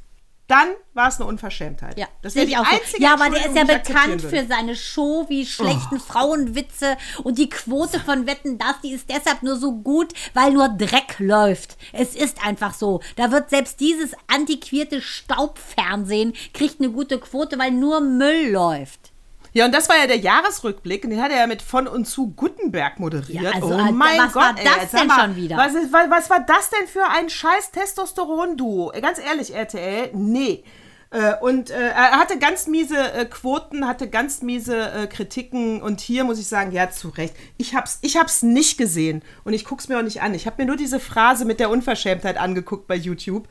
[0.49, 1.99] Dann war es eine Unverschämtheit.
[1.99, 2.75] Ja, das wäre die auch so.
[2.75, 4.23] einzige Ja, aber der ist ja bekannt.
[4.25, 4.29] Oh.
[4.29, 9.43] für seine Show wie schlechten Frauenwitze und die Quote von Wetten, das, die ist deshalb
[9.43, 11.77] nur so gut, weil nur Dreck läuft.
[11.93, 13.03] Es ist einfach so.
[13.17, 19.13] Da wird selbst dieses antiquierte Staubfernsehen kriegt eine gute Quote, weil nur Müll läuft.
[19.59, 22.05] Ja, und das war ja der Jahresrückblick, und den hat er ja mit von und
[22.05, 23.43] zu Gutenberg moderiert.
[23.43, 25.57] Ja, also, oh Alter, mein was Gott, war ey, das sag denn mal, schon wieder?
[25.57, 28.93] Was, ist, was, was war das denn für ein scheiß Testosteron-Duo?
[29.03, 30.63] Ganz ehrlich, RTL, nee.
[31.11, 36.25] Äh, Und äh, er hatte ganz miese äh, Quoten, hatte ganz miese Kritiken und hier
[36.25, 37.35] muss ich sagen, ja, zu Recht.
[37.57, 40.35] Ich hab's, ich hab's nicht gesehen und ich guck's mir auch nicht an.
[40.35, 43.49] Ich habe mir nur diese Phrase mit der Unverschämtheit angeguckt bei YouTube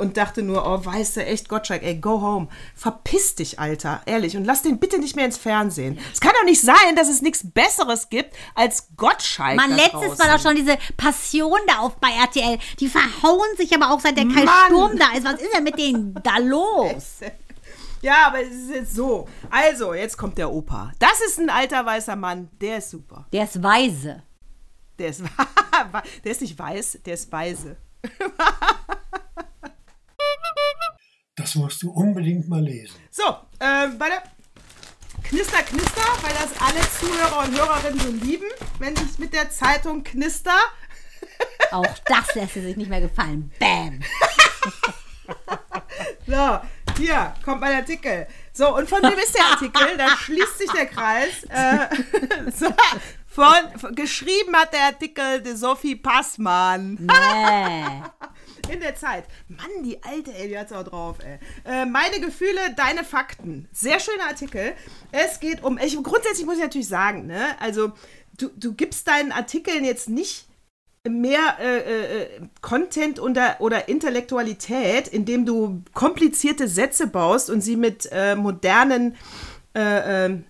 [0.00, 2.48] und dachte nur, oh, weißt du, echt Gottschalk, ey, go home.
[2.74, 5.98] Verpiss dich, Alter, ehrlich und lass den bitte nicht mehr ins Fernsehen.
[6.12, 9.56] Es kann doch nicht sein, dass es nichts Besseres gibt als Gottschalk.
[9.56, 12.58] Man, letztes war doch schon diese Passion da auf bei RTL.
[12.80, 14.46] Die verhauen sich aber auch seit der Kai.
[14.66, 15.24] Sturm da ist.
[15.24, 16.91] Was ist denn mit denen da los?
[18.02, 19.28] Ja, aber es ist jetzt so.
[19.48, 20.92] Also, jetzt kommt der Opa.
[20.98, 23.26] Das ist ein alter weißer Mann, der ist super.
[23.32, 24.22] Der ist weise.
[24.98, 25.22] Der ist,
[26.24, 27.76] der ist nicht weiß, der ist weise.
[31.34, 32.94] Das musst du unbedingt mal lesen.
[33.10, 33.24] So,
[33.58, 34.22] ähm, bei der
[35.24, 38.46] Knister, Knister, weil das alle Zuhörer und Hörerinnen so lieben,
[38.78, 40.54] wenn ich mit der Zeitung knister.
[41.70, 43.50] Auch das lässt er sich nicht mehr gefallen.
[43.58, 44.00] Bam.
[46.26, 46.60] So,
[46.98, 48.26] hier kommt mein Artikel.
[48.52, 49.96] So, und von wem ist der Artikel?
[49.96, 51.44] Da schließt sich der Kreis.
[51.48, 52.66] Äh, so,
[53.26, 56.98] von, geschrieben hat der Artikel die Sophie Passmann.
[57.00, 58.72] Nee.
[58.72, 59.24] In der Zeit.
[59.48, 61.38] Mann, die alte, ey, die hat's auch drauf, ey.
[61.64, 63.68] Äh, meine Gefühle, deine Fakten.
[63.72, 64.74] Sehr schöner Artikel.
[65.10, 67.92] Es geht um, ich, grundsätzlich muss ich natürlich sagen, ne, also
[68.36, 70.46] du, du gibst deinen Artikeln jetzt nicht
[71.08, 72.28] mehr äh, äh,
[72.60, 79.16] Content oder, oder Intellektualität, indem du komplizierte Sätze baust und sie mit äh, modernen
[79.74, 80.44] äh, ähm,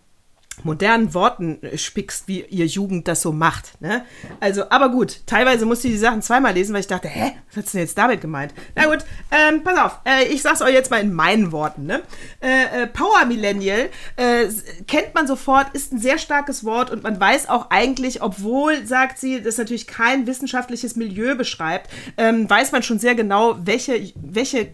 [0.65, 3.81] modernen Worten äh, spickst, wie ihr Jugend das so macht.
[3.81, 4.05] Ne?
[4.41, 7.67] Also, aber gut, teilweise musste ich die Sachen zweimal lesen, weil ich dachte, hä, was
[7.67, 8.55] du denn jetzt damit gemeint?
[8.75, 11.87] Na gut, ähm, pass auf, äh, ich sag's euch jetzt mal in meinen Worten.
[11.87, 12.03] Ne?
[12.41, 14.49] Äh, äh, Power Millennial äh,
[14.87, 19.19] kennt man sofort, ist ein sehr starkes Wort und man weiß auch eigentlich, obwohl, sagt
[19.19, 24.69] sie, das natürlich kein wissenschaftliches Milieu beschreibt, ähm, weiß man schon sehr genau, welche, welche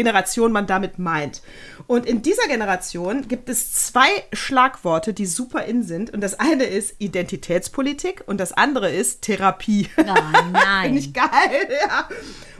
[0.00, 1.42] Generation man damit meint.
[1.86, 6.10] Und in dieser Generation gibt es zwei Schlagworte, die super in sind.
[6.10, 9.88] Und das eine ist Identitätspolitik und das andere ist Therapie.
[9.96, 10.54] Oh, nein.
[10.84, 12.08] Finde ich geil, ja.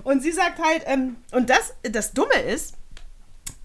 [0.02, 2.74] Und sie sagt halt, ähm, und das, das Dumme ist,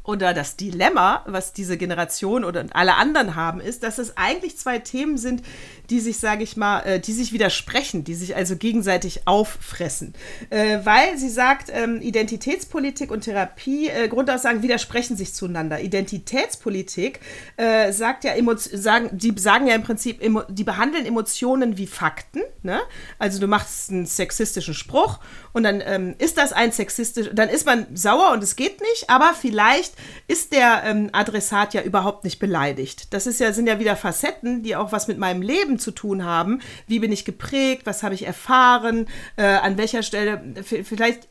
[0.05, 4.80] oder das Dilemma, was diese Generation oder alle anderen haben, ist, dass es eigentlich zwei
[4.80, 5.41] Themen sind,
[5.90, 10.14] die sich, sage ich mal, äh, die sich widersprechen, die sich also gegenseitig auffressen.
[10.50, 15.82] Äh, weil sie sagt, ähm, Identitätspolitik und Therapie, äh, Grundaussagen widersprechen sich zueinander.
[15.82, 17.20] Identitätspolitik
[17.58, 22.42] äh, sagt ja, sagen, die sagen ja im Prinzip, die behandeln Emotionen wie Fakten.
[22.64, 22.80] Ne?
[23.20, 25.20] Also du machst einen sexistischen Spruch
[25.54, 29.10] und dann ähm, ist das ein sexistisch, dann ist man sauer und es geht nicht,
[29.10, 29.94] aber vielleicht
[30.28, 33.14] ist der ähm, Adressat ja überhaupt nicht beleidigt.
[33.14, 36.23] Das ist ja, sind ja wieder Facetten, die auch was mit meinem Leben zu tun
[36.23, 36.61] haben.
[36.88, 37.86] Wie bin ich geprägt?
[37.86, 39.07] Was habe ich erfahren?
[39.38, 40.41] Äh, an welcher Stelle?
[40.63, 41.28] Vielleicht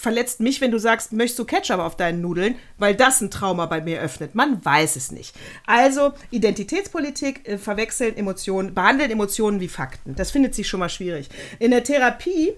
[0.00, 3.66] verletzt mich, wenn du sagst, möchtest du Ketchup auf deinen Nudeln, weil das ein Trauma
[3.66, 4.34] bei mir öffnet.
[4.34, 5.36] Man weiß es nicht.
[5.66, 10.14] Also Identitätspolitik, äh, verwechseln Emotionen, behandeln Emotionen wie Fakten.
[10.16, 11.28] Das findet sich schon mal schwierig.
[11.58, 12.54] In der Therapie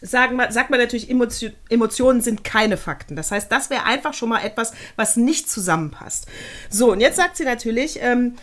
[0.00, 3.16] sagen, sagt man natürlich, Emotionen sind keine Fakten.
[3.16, 6.26] Das heißt, das wäre einfach schon mal etwas, was nicht zusammenpasst.
[6.70, 8.34] So, und jetzt sagt sie natürlich, ähm,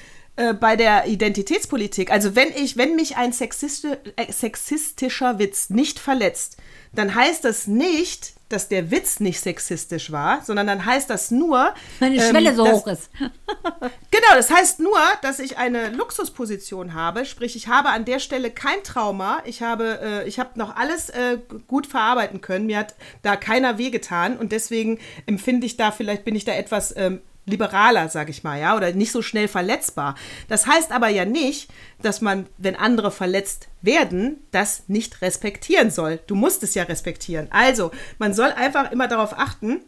[0.41, 5.99] äh, bei der Identitätspolitik, also wenn ich, wenn mich ein sexisti äh, sexistischer Witz nicht
[5.99, 6.57] verletzt,
[6.93, 11.73] dann heißt das nicht, dass der Witz nicht sexistisch war, sondern dann heißt das nur.
[11.99, 13.09] Meine Schwelle ähm, so dass, hoch ist.
[13.19, 18.49] genau, das heißt nur, dass ich eine Luxusposition habe, sprich, ich habe an der Stelle
[18.49, 21.37] kein Trauma, ich habe, äh, ich habe noch alles äh,
[21.67, 26.35] gut verarbeiten können, mir hat da keiner wehgetan und deswegen empfinde ich da, vielleicht bin
[26.35, 30.15] ich da etwas ähm, liberaler, sag ich mal, ja, oder nicht so schnell verletzbar.
[30.47, 31.69] Das heißt aber ja nicht,
[32.01, 36.19] dass man, wenn andere verletzt werden, das nicht respektieren soll.
[36.27, 37.47] Du musst es ja respektieren.
[37.51, 39.81] Also, man soll einfach immer darauf achten,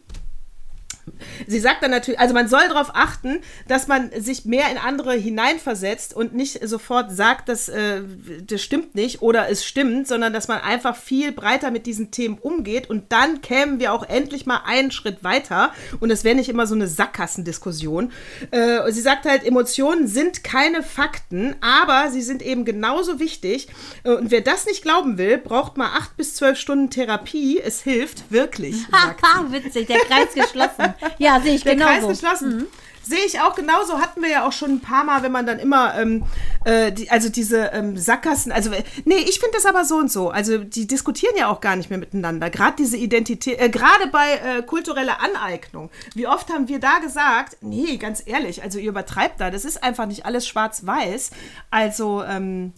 [1.46, 5.14] Sie sagt dann natürlich, also man soll darauf achten, dass man sich mehr in andere
[5.14, 8.02] hineinversetzt und nicht sofort sagt, dass äh,
[8.46, 12.38] das stimmt nicht oder es stimmt, sondern dass man einfach viel breiter mit diesen Themen
[12.38, 16.48] umgeht und dann kämen wir auch endlich mal einen Schritt weiter und es wäre nicht
[16.48, 18.12] immer so eine Sackgassendiskussion.
[18.50, 23.68] Äh, sie sagt halt, Emotionen sind keine Fakten, aber sie sind eben genauso wichtig
[24.04, 27.60] und wer das nicht glauben will, braucht mal acht bis zwölf Stunden Therapie.
[27.60, 28.76] Es hilft wirklich.
[28.92, 30.93] Haha, witzig, der Kreis geschlossen.
[31.18, 32.06] Ja, sehe ich Der genauso.
[32.06, 32.56] Kreis geschlossen.
[32.56, 32.66] Mhm.
[33.06, 34.00] Sehe ich auch genauso.
[34.00, 36.24] Hatten wir ja auch schon ein paar Mal, wenn man dann immer, ähm,
[36.64, 40.10] äh, die, also diese ähm, Sackgassen, also, äh, nee, ich finde das aber so und
[40.10, 40.30] so.
[40.30, 42.48] Also, die diskutieren ja auch gar nicht mehr miteinander.
[42.48, 45.90] Gerade diese Identität, äh, gerade bei äh, kultureller Aneignung.
[46.14, 49.82] Wie oft haben wir da gesagt, nee, ganz ehrlich, also ihr übertreibt da, das ist
[49.82, 51.30] einfach nicht alles schwarz-weiß.
[51.70, 52.72] Also, ähm,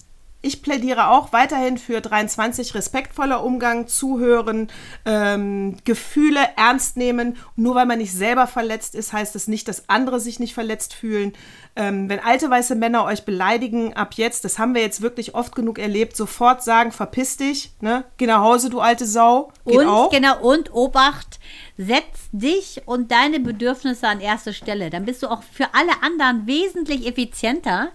[0.47, 4.69] ich plädiere auch weiterhin für 23 respektvoller Umgang, zuhören,
[5.05, 7.37] ähm, Gefühle ernst nehmen.
[7.57, 10.95] Nur weil man nicht selber verletzt ist, heißt das nicht, dass andere sich nicht verletzt
[10.95, 11.33] fühlen.
[11.77, 15.55] Ähm, wenn alte weiße Männer euch beleidigen, ab jetzt, das haben wir jetzt wirklich oft
[15.55, 18.05] genug erlebt, sofort sagen, verpiss dich, ne?
[18.16, 19.53] Geh nach Hause, du alte Sau.
[19.66, 20.11] Geht und, auch.
[20.11, 21.39] genau, und Obacht,
[21.77, 24.89] setz dich und deine Bedürfnisse an erste Stelle.
[24.89, 27.91] Dann bist du auch für alle anderen wesentlich effizienter.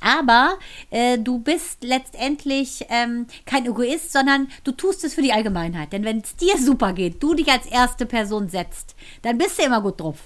[0.00, 0.54] Aber
[0.90, 5.92] äh, du bist letztendlich ähm, kein Egoist, sondern du tust es für die Allgemeinheit.
[5.92, 9.64] Denn wenn es dir super geht, du dich als erste Person setzt, dann bist du
[9.64, 10.16] immer gut drauf.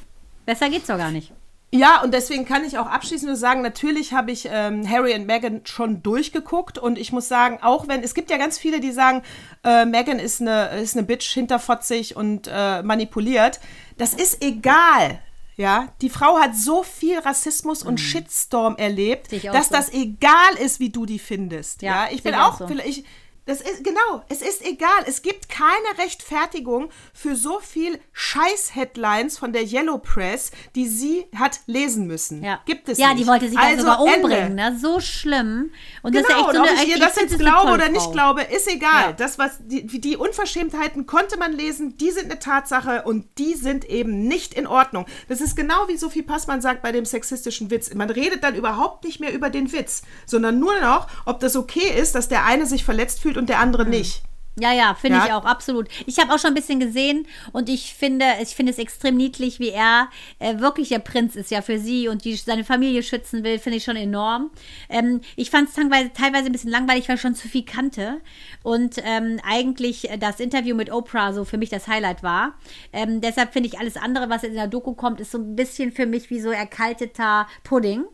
[0.47, 1.33] Besser geht's doch gar nicht.
[1.73, 5.27] Ja, und deswegen kann ich auch abschließend nur sagen, natürlich habe ich ähm, Harry und
[5.27, 8.91] Meghan schon durchgeguckt und ich muss sagen, auch wenn, es gibt ja ganz viele, die
[8.91, 9.23] sagen,
[9.63, 13.61] äh, Meghan ist eine, ist eine Bitch, hinterfotzig und äh, manipuliert.
[13.99, 15.21] Das ist egal.
[15.57, 17.99] Ja, die Frau hat so viel Rassismus und mhm.
[17.99, 19.75] Shitstorm erlebt, dass so.
[19.75, 21.83] das egal ist, wie du die findest.
[21.83, 22.13] Ja, ja?
[22.13, 22.69] ich bin auch, so.
[22.85, 23.05] ich,
[23.51, 25.03] das ist, genau, es ist egal.
[25.07, 31.59] Es gibt keine Rechtfertigung für so viel Scheiß-Headlines von der Yellow Press, die sie hat
[31.67, 32.45] lesen müssen.
[32.45, 32.61] Ja.
[32.65, 33.25] Gibt es ja, nicht.
[33.25, 34.79] die wollte sich also sogar umbringen, ne?
[34.81, 35.73] So schlimm.
[36.03, 37.89] Und genau, das ist genau, echt so eine, ob ich ihr das jetzt glaube oder
[37.89, 39.07] nicht glaube, ist egal.
[39.07, 39.13] Ja.
[39.15, 43.85] Das, was die, die Unverschämtheiten konnte man lesen, die sind eine Tatsache und die sind
[43.85, 45.07] eben nicht in Ordnung.
[45.29, 47.93] Das ist genau wie Sophie Passmann sagt bei dem sexistischen Witz.
[47.95, 51.99] Man redet dann überhaupt nicht mehr über den Witz, sondern nur noch, ob das okay
[52.01, 53.91] ist, dass der eine sich verletzt fühlt und der andere mhm.
[53.91, 54.23] nicht.
[54.59, 55.27] Ja, ja, finde ja.
[55.27, 55.89] ich auch, absolut.
[56.07, 59.59] Ich habe auch schon ein bisschen gesehen und ich finde, ich finde es extrem niedlich,
[59.59, 63.45] wie er äh, wirklich der Prinz ist, ja, für sie und die, seine Familie schützen
[63.45, 64.51] will, finde ich schon enorm.
[64.89, 68.21] Ähm, ich fand es teilweise, teilweise ein bisschen langweilig, weil ich schon zu viel kannte
[68.63, 72.55] und ähm, eigentlich das Interview mit Oprah so für mich das Highlight war.
[72.93, 75.93] Ähm, deshalb finde ich alles andere, was in der Doku kommt, ist so ein bisschen
[75.93, 78.05] für mich wie so erkalteter Pudding.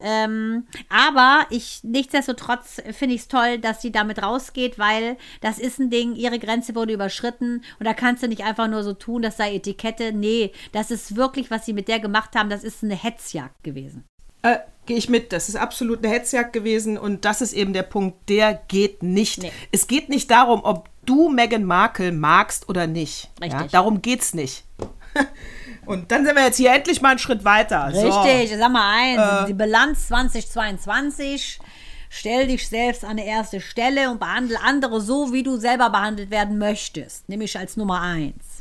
[0.00, 5.78] Ähm, aber ich, nichtsdestotrotz finde ich es toll, dass sie damit rausgeht, weil das ist
[5.78, 9.22] ein Ding, ihre Grenze wurde überschritten und da kannst du nicht einfach nur so tun,
[9.22, 10.12] das sei Etikette.
[10.12, 14.04] Nee, das ist wirklich, was sie mit der gemacht haben, das ist eine Hetzjagd gewesen.
[14.42, 17.84] Äh, Gehe ich mit, das ist absolut eine Hetzjagd gewesen und das ist eben der
[17.84, 19.42] Punkt, der geht nicht.
[19.42, 19.52] Nee.
[19.72, 23.30] Es geht nicht darum, ob du Meghan Markle magst oder nicht.
[23.40, 23.60] Richtig.
[23.60, 24.64] Ja, darum es nicht.
[25.86, 27.86] Und dann sind wir jetzt hier endlich mal einen Schritt weiter.
[27.88, 28.58] Richtig, So.
[28.58, 29.46] sag mal eins.
[29.48, 31.58] die Bilanz 2022.
[32.10, 36.30] Stell dich selbst an die erste Stelle und behandle andere so, wie du selber behandelt
[36.30, 37.28] werden möchtest.
[37.28, 38.53] Nämlich als Nummer eins.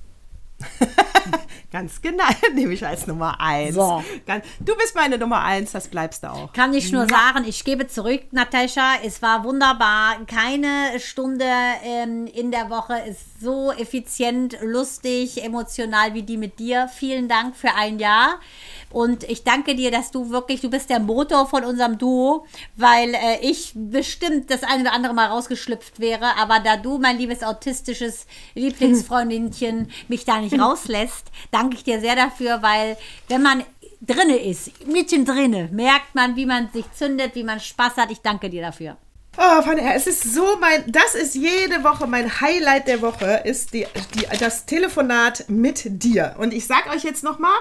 [1.73, 3.73] Ganz genau, nehme ich als Nummer eins.
[3.73, 4.03] So.
[4.59, 6.53] Du bist meine Nummer eins, das bleibst du auch.
[6.53, 8.97] Kann ich nur sagen, ich gebe zurück, Natascha.
[9.03, 10.23] Es war wunderbar.
[10.27, 11.47] Keine Stunde
[11.83, 16.89] ähm, in der Woche ist so effizient, lustig, emotional wie die mit dir.
[16.93, 18.39] Vielen Dank für ein Jahr.
[18.91, 22.45] Und ich danke dir, dass du wirklich, du bist der Motor von unserem Duo,
[22.75, 26.37] weil äh, ich bestimmt das eine oder andere Mal rausgeschlüpft wäre.
[26.37, 32.15] Aber da du, mein liebes autistisches Lieblingsfreundinchen, mich da nicht rauslässt, danke ich dir sehr
[32.15, 32.97] dafür, weil
[33.27, 33.63] wenn man
[34.01, 38.11] drinne ist, Mädchen drinne, merkt man, wie man sich zündet, wie man Spaß hat.
[38.11, 38.97] Ich danke dir dafür.
[39.35, 43.73] Oh, Fanny, es ist so mein, das ist jede Woche mein Highlight der Woche, ist
[43.73, 46.35] die, die, das Telefonat mit dir.
[46.37, 47.55] Und ich sag euch jetzt nochmal,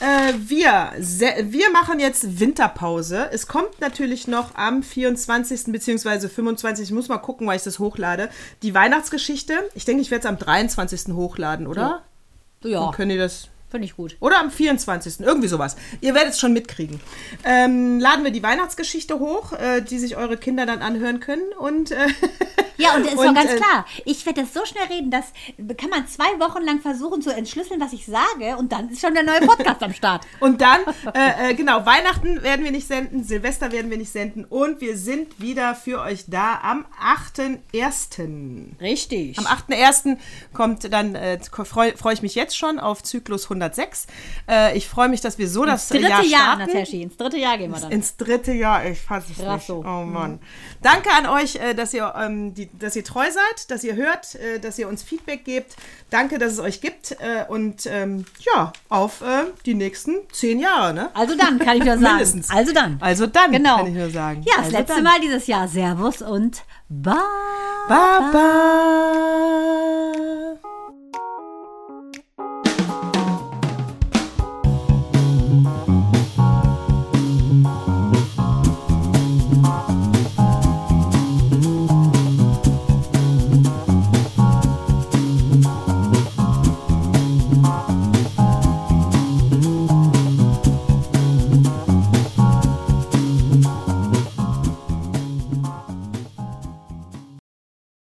[0.00, 3.28] äh, wir, wir machen jetzt Winterpause.
[3.30, 5.64] Es kommt natürlich noch am 24.
[5.66, 6.28] bzw.
[6.28, 6.86] 25.
[6.86, 8.30] Ich muss mal gucken, weil ich das hochlade.
[8.62, 9.54] Die Weihnachtsgeschichte.
[9.74, 11.12] Ich denke, ich werde es am 23.
[11.12, 11.82] hochladen, oder?
[11.82, 12.02] Ja,
[12.86, 14.16] Dann könnt ihr das finde ich gut.
[14.20, 15.20] oder am 24.
[15.20, 15.76] Irgendwie sowas.
[16.00, 17.00] Ihr werdet es schon mitkriegen.
[17.44, 21.52] Ähm, laden wir die Weihnachtsgeschichte hoch, äh, die sich eure Kinder dann anhören können.
[21.58, 22.06] Und äh,
[22.82, 23.86] Ja, und es ist Und, doch ganz äh, klar.
[24.04, 25.26] Ich werde das so schnell reden, dass
[25.76, 29.14] kann man zwei Wochen lang versuchen zu entschlüsseln, was ich sage, und dann ist schon
[29.14, 30.26] der neue Podcast am Start.
[30.40, 30.80] Und dann,
[31.14, 34.96] äh, äh, genau, Weihnachten werden wir nicht senden, Silvester werden wir nicht senden und wir
[34.96, 38.80] sind wieder für euch da am 8.1.
[38.80, 39.38] Richtig.
[39.38, 40.16] Am 8.1.
[40.52, 44.06] kommt dann, äh, freue freu ich mich jetzt schon auf Zyklus 106.
[44.48, 46.72] Äh, ich freue mich, dass wir so das dritte Jahr Jahr, starten.
[46.72, 47.02] Nataschi.
[47.02, 47.90] Ins dritte Jahr gehen wir dann.
[47.92, 49.66] Ins dritte Jahr, ich fasse es Krass nicht.
[49.66, 49.78] so.
[49.86, 50.38] Oh Mann.
[50.82, 54.34] Danke an euch, äh, dass ihr, ähm, die, dass ihr treu seid, dass ihr hört,
[54.34, 55.76] äh, dass ihr uns Feedback gebt.
[56.10, 57.12] Danke, dass es euch gibt.
[57.12, 61.10] Äh, und ähm, ja, auf äh, die nächsten zehn Jahre, ne?
[61.14, 62.02] Also dann, kann ich nur sagen.
[62.16, 62.50] Mindestens.
[62.50, 62.98] Also dann.
[63.00, 63.76] Also dann, Genau.
[63.78, 64.42] kann ich nur sagen.
[64.44, 65.04] Ja, das also letzte dann.
[65.04, 65.68] Mal dieses Jahr.
[65.68, 67.14] Servus und bye.
[67.88, 68.42] Baba.